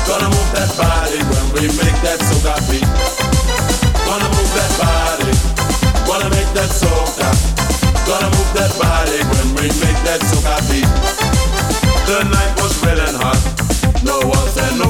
Gonna 0.09 0.25
move 0.25 0.51
that 0.57 0.73
body 0.81 1.21
when 1.29 1.44
we 1.53 1.68
make 1.77 1.99
that 2.01 2.16
soca 2.25 2.57
beat. 2.73 2.88
Gonna 4.09 4.25
move 4.33 4.53
that 4.57 4.73
body. 4.81 5.37
Gonna 6.09 6.33
make 6.33 6.49
that 6.57 6.73
soca. 6.73 7.29
Gonna 8.09 8.33
move 8.33 8.51
that 8.57 8.73
body 8.81 9.21
when 9.29 9.49
we 9.61 9.68
make 9.85 10.01
that 10.09 10.25
soca 10.25 10.64
beat. 10.73 10.88
The 12.09 12.25
night 12.25 12.57
was 12.57 12.73
hot. 13.21 13.37
No 14.01 14.16
one 14.25 14.49
said 14.49 14.81
no. 14.81 14.88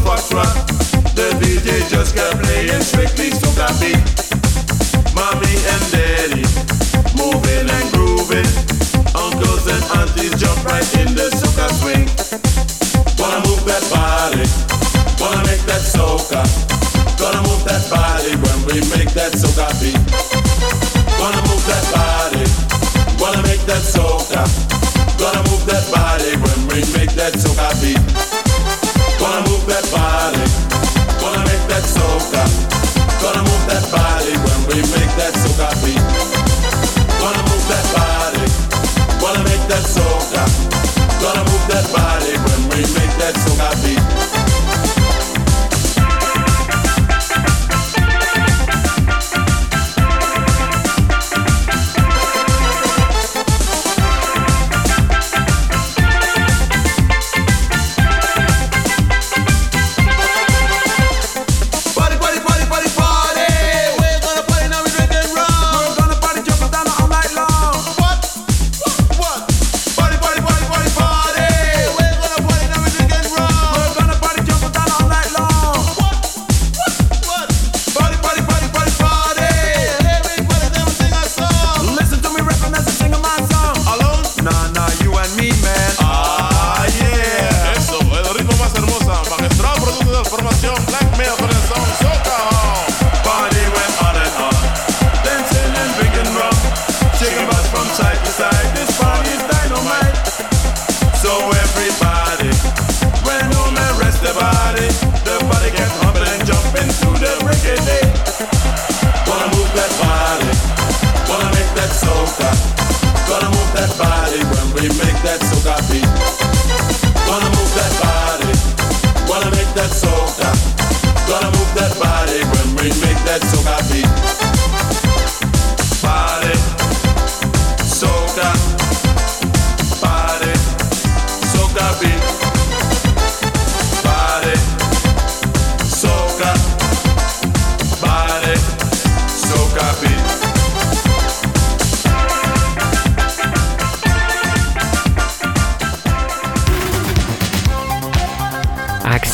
The 1.18 1.34
DJ 1.42 1.82
just 1.90 2.14
kept 2.14 2.38
playing 2.46 2.80
strictly 2.86 3.34
soca 3.34 3.74
beat. 3.82 3.98
Mommy 5.18 5.50
and 5.50 5.84
daddy 5.90 6.46
moving 7.18 7.66
and 7.66 7.86
grooving. 7.90 8.46
Uncles 9.18 9.66
and 9.66 9.82
jump 10.38 10.62
right 10.62 10.86
in 11.02 11.10
the 11.18 11.26
soca 11.34 11.66
swing. 11.82 12.07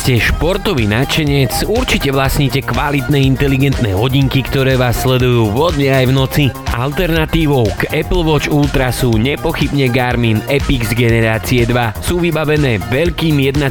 Ste 0.05 0.21
športový 0.21 0.85
nadšenec, 0.85 1.65
určite 1.65 2.13
vlastníte 2.13 2.61
kvalitné 2.61 3.25
inteligentné 3.25 3.97
hodinky, 3.97 4.45
ktoré 4.45 4.77
vás 4.77 5.01
sledujú 5.01 5.49
vodne 5.49 5.89
aj 5.89 6.05
v 6.05 6.13
noci. 6.13 6.45
Alternatívou 6.77 7.65
k 7.73 7.89
Apple 7.89 8.21
Watch 8.21 8.45
Ultra 8.53 8.93
sú 8.93 9.17
nepochybne 9.17 9.89
Garmin 9.89 10.45
Epix 10.45 10.93
generácie 10.93 11.65
2. 11.65 12.05
Sú 12.05 12.21
vybavené 12.21 12.77
veľkým 12.85 13.49
1,3 13.49 13.65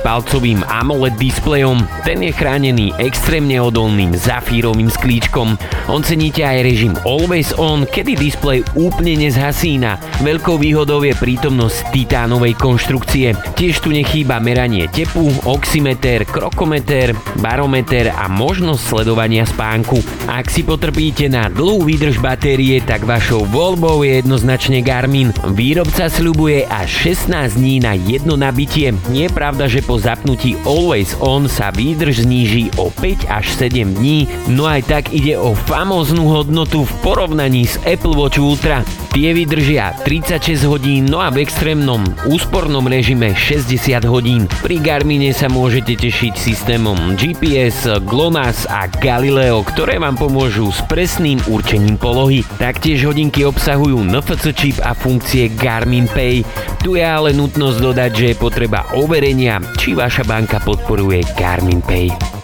palcovým 0.00 0.64
AMOLED 0.64 1.20
displejom. 1.20 1.84
Ten 2.00 2.24
je 2.24 2.32
chránený 2.32 2.96
extrémne 2.96 3.60
odolným 3.60 4.16
zafírovým 4.16 4.88
sklíčkom. 4.88 5.60
Oceníte 5.92 6.48
aj 6.48 6.64
režim 6.64 6.96
Always 7.04 7.52
On, 7.60 7.84
kedy 7.84 8.16
displej 8.16 8.64
úplne 8.72 9.20
nezhasína. 9.20 10.00
Veľkou 10.24 10.56
výhodou 10.56 11.04
je 11.04 11.12
prítomnosť 11.12 11.92
titánovej 11.92 12.56
konštrukcie. 12.56 13.36
Tiež 13.52 13.84
tu 13.84 13.92
nechýba 13.92 14.40
meranie 14.40 14.88
tepu, 14.88 15.28
oximeter, 15.74 16.22
krokometer, 16.22 17.18
barometer 17.42 18.14
a 18.14 18.30
možnosť 18.30 18.78
sledovania 18.78 19.42
spánku. 19.42 19.98
Ak 20.30 20.46
si 20.46 20.62
potrpíte 20.62 21.26
na 21.26 21.50
dlhú 21.50 21.82
výdrž 21.82 22.22
batérie, 22.22 22.78
tak 22.78 23.02
vašou 23.02 23.42
voľbou 23.50 24.06
je 24.06 24.22
jednoznačne 24.22 24.86
Garmin. 24.86 25.34
Výrobca 25.50 26.06
sľubuje 26.06 26.70
až 26.70 27.18
16 27.18 27.58
dní 27.58 27.82
na 27.82 27.98
jedno 27.98 28.38
nabitie. 28.38 28.94
Je 29.10 29.26
pravda, 29.26 29.66
že 29.66 29.82
po 29.82 29.98
zapnutí 29.98 30.54
Always 30.62 31.18
On 31.18 31.50
sa 31.50 31.74
výdrž 31.74 32.22
zníži 32.22 32.70
o 32.78 32.94
5 32.94 33.26
až 33.26 33.50
7 33.58 33.98
dní, 33.98 34.30
no 34.54 34.70
aj 34.70 34.86
tak 34.86 35.04
ide 35.10 35.34
o 35.34 35.58
famóznu 35.58 36.30
hodnotu 36.30 36.86
v 36.86 36.92
porovnaní 37.02 37.66
s 37.66 37.82
Apple 37.82 38.14
Watch 38.14 38.38
Ultra. 38.38 38.86
Tie 39.14 39.30
vydržia 39.30 39.94
36 40.02 40.66
hodín, 40.66 41.06
no 41.06 41.22
a 41.22 41.30
v 41.30 41.46
extrémnom 41.46 42.02
úspornom 42.26 42.82
režime 42.82 43.30
60 43.30 44.02
hodín. 44.10 44.50
Pri 44.58 44.82
Garmine 44.82 45.30
sa 45.30 45.46
môžete 45.64 45.96
tešiť 45.96 46.36
systémom 46.36 47.16
GPS, 47.16 47.88
GLONASS 48.04 48.68
a 48.68 48.84
Galileo, 49.00 49.64
ktoré 49.64 49.96
vám 49.96 50.12
pomôžu 50.12 50.68
s 50.68 50.84
presným 50.84 51.40
určením 51.48 51.96
polohy. 51.96 52.44
Taktiež 52.60 53.08
hodinky 53.08 53.48
obsahujú 53.48 54.04
NFC 54.04 54.52
čip 54.52 54.76
a 54.84 54.92
funkcie 54.92 55.48
Garmin 55.56 56.04
Pay. 56.04 56.44
Tu 56.84 57.00
je 57.00 57.04
ale 57.08 57.32
nutnosť 57.32 57.80
dodať, 57.80 58.10
že 58.12 58.26
je 58.28 58.36
potreba 58.36 58.84
overenia, 58.92 59.56
či 59.80 59.96
vaša 59.96 60.28
banka 60.28 60.60
podporuje 60.60 61.24
Garmin 61.32 61.80
Pay. 61.80 62.43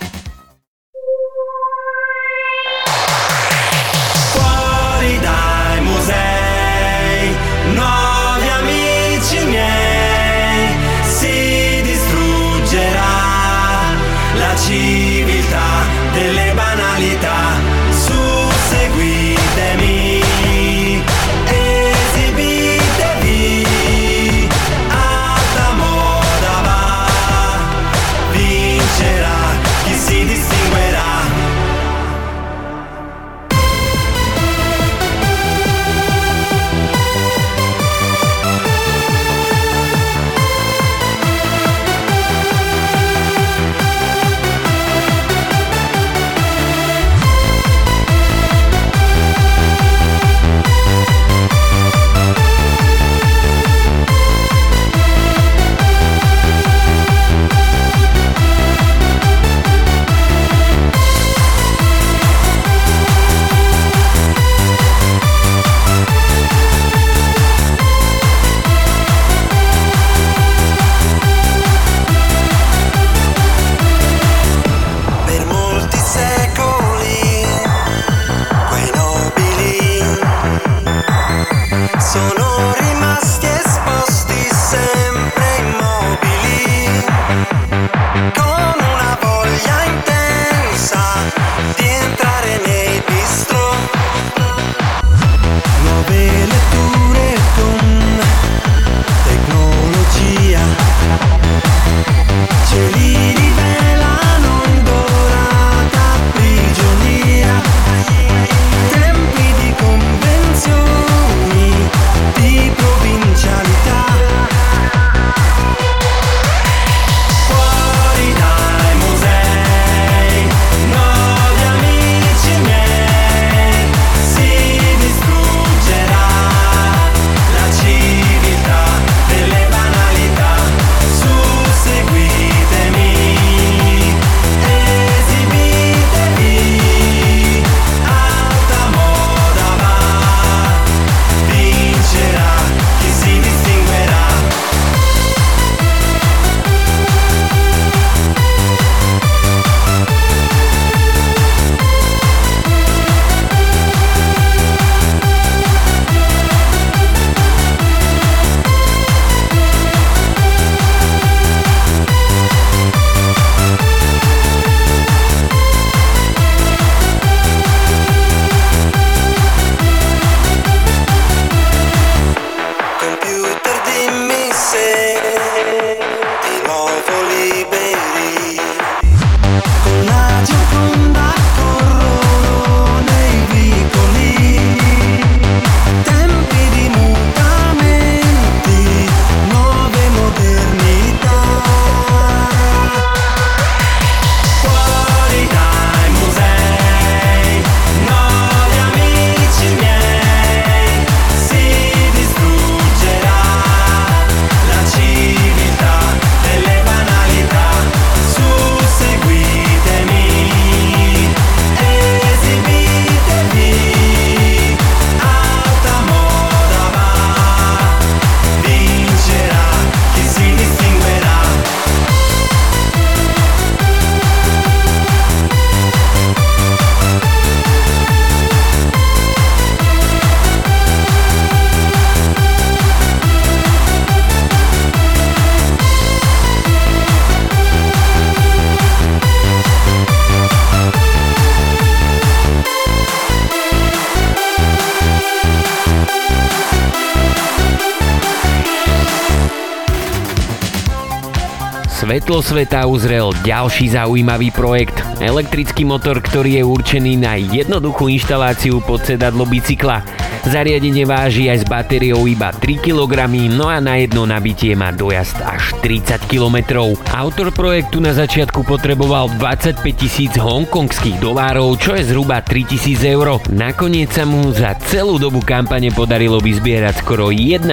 Ďalší 253.44 253.96
zaujímavý 253.96 254.52
projekt. 254.52 255.00
Elektrický 255.20 255.88
motor, 255.88 256.20
ktorý 256.20 256.60
je 256.60 256.64
určený 256.64 257.12
na 257.16 257.40
jednoduchú 257.40 258.12
inštaláciu 258.12 258.84
pod 258.84 259.04
sedadlo 259.04 259.48
bicykla. 259.48 260.19
Zariadenie 260.48 261.04
váži 261.04 261.52
aj 261.52 261.58
s 261.62 261.64
batériou 261.68 262.24
iba 262.24 262.48
3 262.48 262.80
kg, 262.80 263.28
no 263.52 263.68
a 263.68 263.76
na 263.76 264.00
jedno 264.00 264.24
nabitie 264.24 264.72
má 264.72 264.88
dojazd 264.88 265.36
až 265.44 265.76
30 265.84 266.24
km. 266.26 266.80
Autor 267.12 267.52
projektu 267.52 268.00
na 268.00 268.16
začiatku 268.16 268.64
potreboval 268.64 269.28
25 269.36 269.84
tisíc 269.92 270.32
hongkongských 270.40 271.20
dolárov, 271.20 271.76
čo 271.76 271.92
je 271.92 272.08
zhruba 272.08 272.40
3000 272.40 273.12
eur. 273.12 273.36
Nakoniec 273.52 274.10
sa 274.16 274.24
mu 274.24 274.48
za 274.50 274.72
celú 274.88 275.20
dobu 275.20 275.44
kampane 275.44 275.92
podarilo 275.92 276.40
vyzbierať 276.40 277.04
skoro 277.04 277.28
1,2 277.28 277.68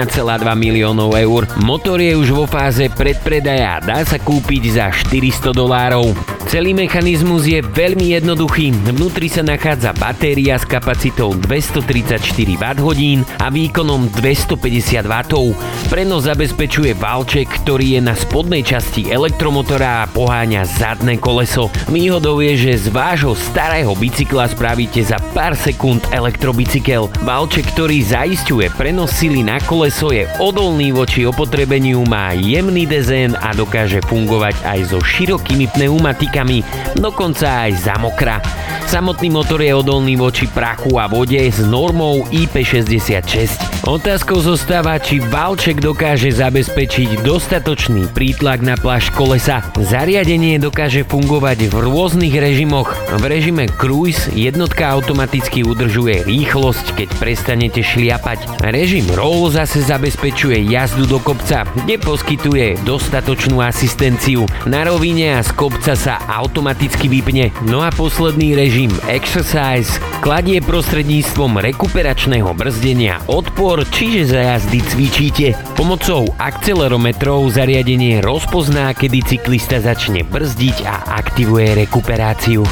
miliónov 0.53 1.15
eur. 1.15 1.47
Motor 1.63 2.03
je 2.03 2.13
už 2.20 2.36
vo 2.36 2.45
fáze 2.45 2.91
predpredaja 2.91 3.80
a 3.80 3.84
dá 3.84 3.99
sa 4.03 4.20
kúpiť 4.20 4.63
za 4.76 4.91
400 4.91 5.55
dolárov. 5.55 6.37
Celý 6.48 6.72
mechanizmus 6.72 7.43
je 7.43 7.60
veľmi 7.60 8.16
jednoduchý. 8.16 8.72
Vnútri 8.72 9.28
sa 9.28 9.43
nachádza 9.43 9.91
batéria 9.91 10.56
s 10.56 10.64
kapacitou 10.64 11.36
234 11.36 12.24
Wh 12.56 13.20
a 13.43 13.52
výkonom 13.52 14.08
250 14.16 15.04
W. 15.04 15.52
Prenos 15.91 16.24
zabezpečuje 16.24 16.95
valček, 16.95 17.52
ktorý 17.68 18.00
je 18.00 18.02
na 18.08 18.16
spodnej 18.16 18.64
časti 18.64 19.12
elektromotora 19.12 20.08
a 20.08 20.08
poháňa 20.08 20.64
zadné 20.64 21.20
koleso. 21.20 21.68
Výhodou 21.91 22.39
je, 22.39 22.56
že 22.56 22.88
z 22.88 22.95
vášho 22.95 23.36
starého 23.36 23.91
bicykla 24.00 24.48
spravíte 24.48 25.04
za 25.04 25.20
pár 25.36 25.52
sekúnd 25.52 26.00
elektrobicykel. 26.16 27.12
Valček, 27.28 27.76
ktorý 27.76 28.00
zaisťuje 28.08 28.72
prenos 28.80 29.12
sily 29.20 29.43
na 29.43 29.60
koleso 29.68 30.16
je 30.16 30.24
odolný 30.39 30.95
voči 30.95 31.28
opotrebeniu, 31.28 32.08
má 32.08 32.32
jemný 32.32 32.88
dezén 32.88 33.36
a 33.36 33.52
dokáže 33.52 34.00
fungovať 34.08 34.56
aj 34.64 34.95
so 34.95 35.04
širokými 35.04 35.68
pneumatikami 35.76 36.37
článokami, 36.38 36.62
dokonca 37.02 37.66
aj 37.66 37.72
za 37.82 37.96
mokra. 37.98 38.38
Samotný 38.88 39.28
motor 39.34 39.60
je 39.60 39.76
odolný 39.76 40.16
voči 40.16 40.48
prachu 40.48 40.96
a 40.96 41.12
vode 41.12 41.36
s 41.36 41.60
normou 41.60 42.24
IP66. 42.32 43.84
Otázkou 43.84 44.40
zostáva, 44.40 44.96
či 44.96 45.20
valček 45.20 45.84
dokáže 45.84 46.32
zabezpečiť 46.32 47.20
dostatočný 47.20 48.08
prítlak 48.16 48.64
na 48.64 48.80
plášť 48.80 49.12
kolesa. 49.12 49.60
Zariadenie 49.76 50.56
dokáže 50.56 51.04
fungovať 51.04 51.68
v 51.68 51.76
rôznych 51.84 52.32
režimoch. 52.32 52.96
V 53.20 53.24
režime 53.28 53.68
cruise 53.68 54.32
jednotka 54.32 54.88
automaticky 54.88 55.68
udržuje 55.68 56.24
rýchlosť, 56.24 56.96
keď 56.96 57.10
prestanete 57.20 57.84
šliapať. 57.84 58.64
Režim 58.72 59.04
roll 59.20 59.52
zase 59.52 59.84
zabezpečuje 59.84 60.64
jazdu 60.64 61.04
do 61.12 61.20
kopca, 61.20 61.68
kde 61.84 62.00
poskytuje 62.00 62.80
dostatočnú 62.88 63.60
asistenciu. 63.60 64.48
Na 64.64 64.88
rovine 64.88 65.36
a 65.36 65.44
z 65.44 65.52
kopca 65.60 65.92
sa 65.92 66.24
automaticky 66.28 67.08
vypne. 67.08 67.50
No 67.66 67.82
a 67.82 67.90
posledný 67.90 68.54
režim 68.54 68.92
Exercise 69.08 69.98
kladie 70.20 70.60
prostredníctvom 70.60 71.64
rekuperačného 71.64 72.52
brzdenia 72.52 73.24
odpor, 73.32 73.88
čiže 73.88 74.36
za 74.36 74.42
jazdy 74.56 74.80
cvičíte. 74.84 75.48
Pomocou 75.74 76.28
akcelerometrov 76.36 77.48
zariadenie 77.52 78.20
rozpozná, 78.20 78.92
kedy 78.92 79.24
cyklista 79.24 79.80
začne 79.80 80.28
brzdiť 80.28 80.78
a 80.84 81.16
aktivuje 81.18 81.88
rekuperáciu. 81.88 82.64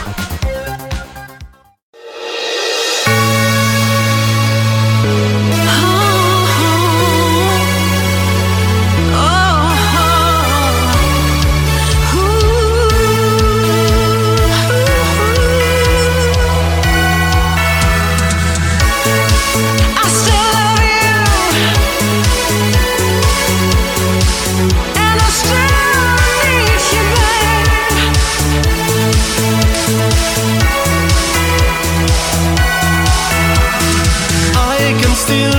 still 35.28 35.55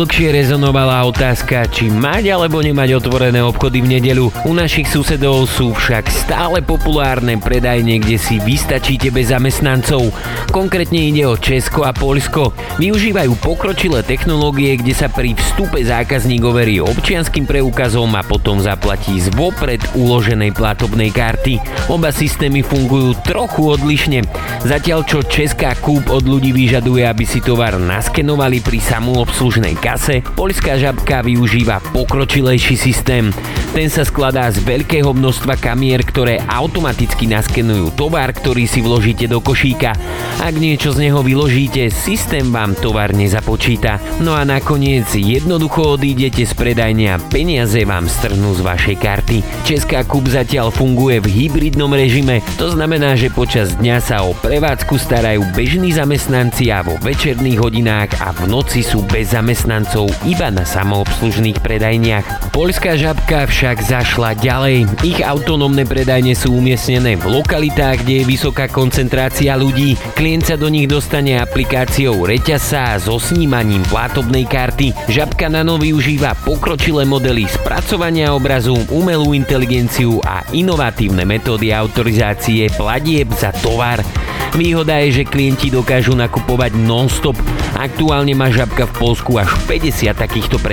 Luke 0.00 0.14
Xerez 0.14 0.50
é 0.50 0.54
o 0.54 0.58
nome. 0.58 0.78
Otázka, 1.10 1.66
či 1.68 1.90
mať 1.90 2.30
alebo 2.32 2.62
nemať 2.62 3.02
otvorené 3.02 3.42
obchody 3.42 3.82
v 3.82 3.98
nedelu. 3.98 4.30
U 4.46 4.54
našich 4.54 4.86
susedov 4.86 5.50
sú 5.50 5.74
však 5.74 6.06
stále 6.06 6.62
populárne 6.62 7.36
predajne, 7.36 7.98
kde 7.98 8.16
si 8.16 8.38
vystačíte 8.38 9.10
bez 9.10 9.34
zamestnancov. 9.34 10.14
Konkrétne 10.54 11.10
ide 11.10 11.26
o 11.26 11.34
Česko 11.36 11.82
a 11.82 11.90
Polsko. 11.90 12.54
Využívajú 12.78 13.36
pokročilé 13.42 14.06
technológie, 14.06 14.78
kde 14.78 14.94
sa 14.94 15.10
pri 15.10 15.34
vstupe 15.34 15.82
zákazník 15.82 16.40
overí 16.46 16.78
občianským 16.80 17.44
preukazom 17.44 18.14
a 18.14 18.22
potom 18.22 18.62
zaplatí 18.62 19.18
z 19.18 19.28
vopred 19.34 19.82
uloženej 19.98 20.54
platobnej 20.54 21.10
karty. 21.10 21.58
Oba 21.90 22.14
systémy 22.14 22.62
fungujú 22.62 23.18
trochu 23.26 23.74
odlišne. 23.74 24.24
Zatiaľ 24.62 25.02
čo 25.04 25.26
Česká 25.26 25.74
kúp 25.82 26.08
od 26.08 26.24
ľudí 26.24 26.54
vyžaduje, 26.54 27.02
aby 27.02 27.26
si 27.26 27.42
tovar 27.42 27.76
naskenovali 27.76 28.62
pri 28.62 28.78
samoobslužnej 28.78 29.74
kase, 29.76 30.22
Polská 30.38 30.78
žabka 31.00 31.24
využíva 31.24 31.80
pokročilejší 31.96 32.76
systém. 32.76 33.32
Ten 33.72 33.88
sa 33.88 34.04
skladá 34.04 34.52
z 34.52 34.60
veľkého 34.60 35.16
množstva 35.16 35.56
kamier, 35.56 36.04
ktoré 36.04 36.42
automaticky 36.44 37.24
naskenujú 37.24 37.96
tovar, 37.96 38.36
ktorý 38.36 38.68
si 38.68 38.84
vložíte 38.84 39.24
do 39.24 39.40
košíka. 39.40 39.96
Ak 40.44 40.52
niečo 40.60 40.92
z 40.92 41.08
neho 41.08 41.24
vyložíte, 41.24 41.88
systém 41.88 42.52
vám 42.52 42.76
tovar 42.76 43.16
nezapočíta. 43.16 43.96
No 44.20 44.36
a 44.36 44.44
nakoniec 44.44 45.08
jednoducho 45.14 45.96
odídete 45.96 46.44
z 46.44 46.52
predajne 46.52 47.16
a 47.16 47.22
peniaze 47.22 47.80
vám 47.88 48.04
strhnú 48.04 48.52
z 48.58 48.60
vašej 48.60 48.96
karty. 49.00 49.38
Česká 49.64 50.04
kúp 50.04 50.28
zatiaľ 50.28 50.68
funguje 50.68 51.24
v 51.24 51.32
hybridnom 51.32 51.94
režime, 51.96 52.44
to 52.60 52.74
znamená, 52.74 53.16
že 53.16 53.32
počas 53.32 53.72
dňa 53.78 53.96
sa 54.04 54.26
o 54.26 54.36
prevádzku 54.36 55.00
starajú 55.00 55.48
bežní 55.56 55.96
zamestnanci 55.96 56.68
a 56.74 56.84
vo 56.84 57.00
večerných 57.00 57.58
hodinách 57.62 58.10
a 58.20 58.36
v 58.36 58.50
noci 58.50 58.84
sú 58.84 59.00
bez 59.08 59.32
zamestnancov 59.32 60.10
iba 60.26 60.50
na 60.50 60.66
samoobslužných 60.90 61.62
predajniach. 61.62 62.50
Polská 62.50 62.98
žabka 62.98 63.46
však 63.46 63.78
zašla 63.78 64.34
ďalej. 64.34 64.90
Ich 65.06 65.22
autonómne 65.22 65.86
predajne 65.86 66.34
sú 66.34 66.58
umiestnené 66.58 67.14
v 67.14 67.38
lokalitách, 67.38 68.02
kde 68.02 68.14
je 68.18 68.24
vysoká 68.26 68.66
koncentrácia 68.66 69.54
ľudí. 69.54 69.94
Klient 70.18 70.50
sa 70.50 70.56
do 70.58 70.66
nich 70.66 70.90
dostane 70.90 71.38
aplikáciou 71.38 72.26
reťasa 72.26 72.98
so 72.98 73.22
snímaním 73.22 73.86
platobnej 73.86 74.50
karty. 74.50 74.90
Žabka 75.06 75.46
nano 75.46 75.78
využíva 75.78 76.34
pokročilé 76.42 77.06
modely 77.06 77.46
spracovania 77.46 78.34
obrazu, 78.34 78.74
umelú 78.90 79.30
inteligenciu 79.30 80.18
a 80.26 80.42
inovatívne 80.50 81.22
metódy 81.22 81.70
autorizácie 81.70 82.66
platieb 82.74 83.30
za 83.38 83.54
tovar. 83.62 84.02
Výhoda 84.58 84.98
je, 85.06 85.22
že 85.22 85.30
klienti 85.30 85.70
dokážu 85.70 86.18
nakupovať 86.18 86.74
non-stop. 86.74 87.38
Aktuálne 87.78 88.34
má 88.34 88.50
žabka 88.50 88.90
v 88.90 88.96
Polsku 88.98 89.38
až 89.38 89.54
50 89.70 90.10
takýchto 90.18 90.58
predajní. 90.58 90.69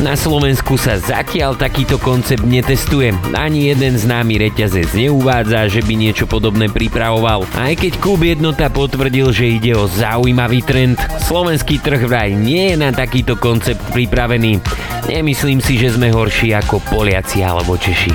Na 0.00 0.14
Slovensku 0.14 0.78
sa 0.78 0.94
zatiaľ 0.94 1.58
takýto 1.58 1.98
koncept 1.98 2.46
netestuje. 2.46 3.10
Ani 3.34 3.66
jeden 3.66 3.98
známy 3.98 4.38
reťazec 4.38 4.92
neuvádza, 4.94 5.66
že 5.66 5.82
by 5.82 5.94
niečo 5.98 6.30
podobné 6.30 6.70
pripravoval. 6.70 7.42
Aj 7.58 7.74
keď 7.74 7.98
Kub 7.98 8.22
jednota 8.22 8.70
potvrdil, 8.70 9.34
že 9.34 9.58
ide 9.58 9.74
o 9.74 9.90
zaujímavý 9.90 10.62
trend, 10.62 11.00
slovenský 11.26 11.82
trh 11.82 12.06
vraj 12.06 12.30
nie 12.30 12.72
je 12.72 12.76
na 12.78 12.94
takýto 12.94 13.34
koncept 13.34 13.82
pripravený. 13.90 14.62
Nemyslím 15.10 15.58
si, 15.58 15.74
že 15.74 15.96
sme 15.96 16.14
horší 16.14 16.54
ako 16.54 16.78
Poliaci 16.86 17.42
alebo 17.42 17.74
Češi. 17.74 18.14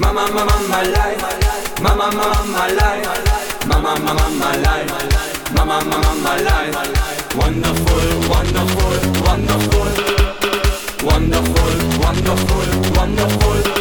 Mama, 0.00 0.28
mama, 0.32 0.56
my 0.68 0.82
life. 0.92 1.22
Mama, 1.80 2.08
mama, 2.08 2.40
my 2.52 2.68
life. 2.72 3.45
Mama, 3.68 3.98
mama, 4.00 4.30
my 4.38 4.56
life. 4.56 5.52
Mama, 5.54 5.84
mama, 5.84 6.14
my 6.22 6.38
life. 6.40 7.36
Wonderful, 7.36 8.30
wonderful, 8.30 8.96
wonderful. 9.26 9.88
Wonderful, 11.06 12.00
wonderful, 12.00 12.92
wonderful. 12.96 13.75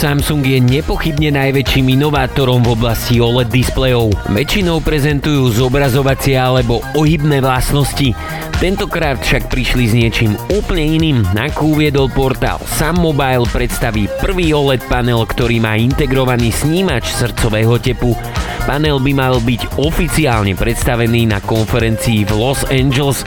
Samsung 0.00 0.40
je 0.48 0.56
nepochybne 0.64 1.28
najväčším 1.36 2.00
inovátorom 2.00 2.64
v 2.64 2.72
oblasti 2.72 3.20
OLED 3.20 3.52
displejov. 3.52 4.16
Väčšinou 4.32 4.80
prezentujú 4.80 5.52
zobrazovacie 5.52 6.40
alebo 6.40 6.80
ohybné 6.96 7.44
vlastnosti. 7.44 8.16
Tentokrát 8.56 9.20
však 9.20 9.52
prišli 9.52 9.84
s 9.84 9.92
niečím 9.92 10.40
úplne 10.56 10.96
iným. 10.96 11.18
Ako 11.36 11.76
uviedol 11.76 12.08
portál 12.08 12.64
Sam 12.80 12.96
Mobile 12.96 13.44
predstaví 13.52 14.08
prvý 14.24 14.56
OLED 14.56 14.88
panel, 14.88 15.20
ktorý 15.28 15.60
má 15.60 15.76
integrovaný 15.76 16.48
snímač 16.48 17.12
srdcového 17.12 17.76
tepu. 17.76 18.16
Panel 18.64 19.04
by 19.04 19.12
mal 19.12 19.36
byť 19.36 19.84
oficiálne 19.84 20.56
predstavený 20.56 21.28
na 21.28 21.44
konferencii 21.44 22.24
v 22.24 22.32
Los 22.40 22.64
Angeles. 22.72 23.20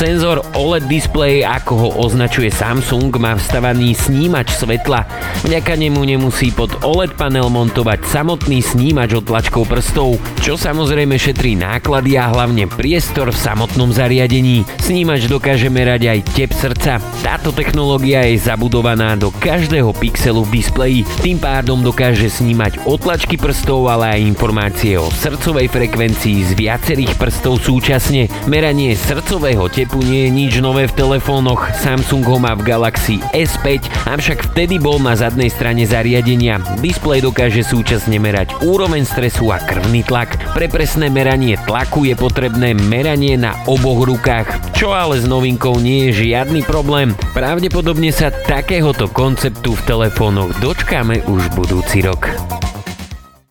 Senzor 0.00 0.40
OLED 0.56 0.88
display, 0.88 1.44
ako 1.44 1.72
ho 1.76 1.88
označuje 2.08 2.48
Samsung, 2.48 3.12
má 3.20 3.36
vstavaný 3.36 3.92
snímač 3.92 4.56
svetla. 4.56 5.04
Vďaka 5.44 5.76
nemu 5.76 6.00
nemusí 6.00 6.48
pod 6.56 6.72
OLED 6.80 7.20
panel 7.20 7.52
montovať 7.52 8.08
samotný 8.08 8.64
snímač 8.64 9.12
od 9.12 9.28
tlačkou 9.28 9.68
prstov, 9.68 10.16
čo 10.40 10.56
samozrejme 10.56 11.20
šetrí 11.20 11.52
náklady 11.52 12.16
a 12.16 12.32
hlavne 12.32 12.64
priestor 12.64 13.28
v 13.28 13.44
samotnom 13.44 13.92
zariadení. 13.92 14.64
Snímač 14.80 15.28
dokáže 15.28 15.68
merať 15.68 16.08
aj 16.08 16.18
tep 16.32 16.56
srdca. 16.56 16.96
Táto 17.20 17.52
technológia 17.52 18.24
je 18.24 18.40
zabudovaná 18.40 19.20
do 19.20 19.28
každého 19.28 19.92
pixelu 20.00 20.48
v 20.48 20.64
displeji, 20.64 20.98
tým 21.20 21.36
pádom 21.36 21.84
dokáže 21.84 22.32
snímať 22.32 22.88
otlačky 22.88 23.36
prstov, 23.36 23.92
ale 23.92 24.16
aj 24.16 24.32
informácie 24.32 24.96
o 24.96 25.12
srdcovej 25.12 25.68
frekvencii 25.68 26.48
z 26.48 26.50
viacerých 26.56 27.20
prstov 27.20 27.60
súčasne. 27.60 28.32
Meranie 28.48 28.96
srdcového 28.96 29.68
tepu 29.90 30.06
nie 30.06 30.30
je 30.30 30.30
nič 30.30 30.54
nové 30.62 30.86
v 30.86 30.94
telefónoch, 30.94 31.66
Samsung 31.74 32.22
ho 32.22 32.38
má 32.38 32.54
v 32.54 32.62
Galaxy 32.62 33.18
S5, 33.34 33.90
avšak 34.06 34.54
vtedy 34.54 34.78
bol 34.78 35.02
na 35.02 35.18
zadnej 35.18 35.50
strane 35.50 35.82
zariadenia. 35.82 36.62
Displej 36.78 37.26
dokáže 37.26 37.66
súčasne 37.66 38.22
merať 38.22 38.54
úroveň 38.62 39.02
stresu 39.02 39.50
a 39.50 39.58
krvný 39.58 40.06
tlak. 40.06 40.54
Pre 40.54 40.70
presné 40.70 41.10
meranie 41.10 41.58
tlaku 41.66 42.06
je 42.06 42.14
potrebné 42.14 42.70
meranie 42.70 43.34
na 43.34 43.58
oboch 43.66 44.06
rukách, 44.06 44.78
čo 44.78 44.94
ale 44.94 45.18
s 45.18 45.26
novinkou 45.26 45.82
nie 45.82 46.06
je 46.14 46.22
žiadny 46.30 46.62
problém. 46.62 47.10
Pravdepodobne 47.34 48.14
sa 48.14 48.30
takéhoto 48.30 49.10
konceptu 49.10 49.74
v 49.74 49.82
telefónoch 49.90 50.54
dočkáme 50.62 51.26
už 51.26 51.50
budúci 51.58 52.06
rok. 52.06 52.30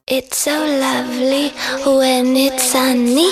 It's 0.08 0.40
so 0.40 0.56
lovely 0.56 1.52
when 1.84 2.32
it's 2.40 2.64
sunny. 2.72 3.28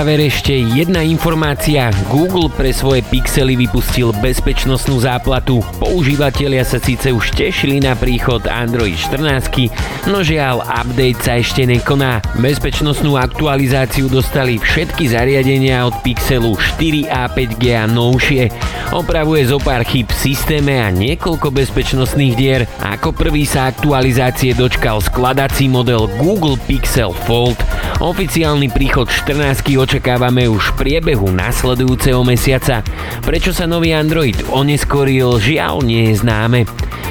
Záver 0.00 0.32
ešte 0.32 0.56
jedna 0.56 1.04
informácia. 1.04 1.92
Google 2.08 2.48
pre 2.48 2.72
svoje 2.72 3.04
pixely 3.12 3.52
vypustil 3.52 4.16
bezpečnostnú 4.24 4.96
záplatu. 4.96 5.60
Používateľia 5.76 6.64
sa 6.64 6.80
síce 6.80 7.12
už 7.12 7.36
tešili 7.36 7.84
na 7.84 7.92
príchod 7.92 8.40
Android 8.48 8.96
14, 8.96 9.68
no 10.08 10.24
žiaľ, 10.24 10.64
update 10.64 11.20
sa 11.20 11.36
ešte 11.36 11.68
nekoná. 11.68 12.24
Bezpečnostnú 12.40 13.20
aktualizáciu 13.20 14.08
dostali 14.08 14.56
všetky 14.56 15.04
zariadenia 15.04 15.84
od 15.84 15.92
Pixelu 16.00 16.56
4 16.56 17.04
a 17.04 17.28
5G 17.28 17.64
a 17.76 17.84
novšie. 17.84 18.48
Opravuje 18.96 19.52
zo 19.52 19.60
pár 19.60 19.84
chyb 19.84 20.08
v 20.08 20.16
systéme 20.16 20.80
a 20.80 20.88
niekoľko 20.88 21.52
bezpečnostných 21.52 22.34
dier. 22.40 22.64
Ako 22.80 23.12
prvý 23.12 23.44
sa 23.44 23.68
aktualizácie 23.68 24.56
dočkal 24.56 25.04
skladací 25.04 25.68
model 25.68 26.08
Google 26.16 26.56
Pixel 26.64 27.12
Fold. 27.28 27.60
Oficiálny 28.00 28.72
príchod 28.72 29.12
14 29.12 29.60
očakávame 29.90 30.46
už 30.46 30.70
v 30.70 30.86
priebehu 30.86 31.34
nasledujúceho 31.34 32.22
mesiaca. 32.22 32.78
Prečo 33.26 33.50
sa 33.50 33.66
nový 33.66 33.90
Android 33.90 34.38
oneskoril, 34.54 35.42
žiaľ 35.42 35.82
nie 35.82 36.14
je 36.14 36.22
známe. 36.22 36.62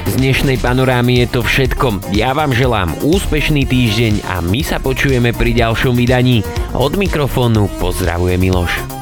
Z 0.08 0.16
dnešnej 0.16 0.56
panorámy 0.64 1.20
je 1.20 1.26
to 1.28 1.40
všetko. 1.44 2.08
Ja 2.16 2.32
vám 2.32 2.56
želám 2.56 2.96
úspešný 3.04 3.68
týždeň 3.68 4.24
a 4.32 4.40
my 4.40 4.64
sa 4.64 4.80
počujeme 4.80 5.36
pri 5.36 5.60
ďalšom 5.60 5.92
vydaní. 5.92 6.40
Od 6.72 6.96
mikrofónu 6.96 7.68
pozdravuje 7.76 8.40
Miloš. 8.40 8.99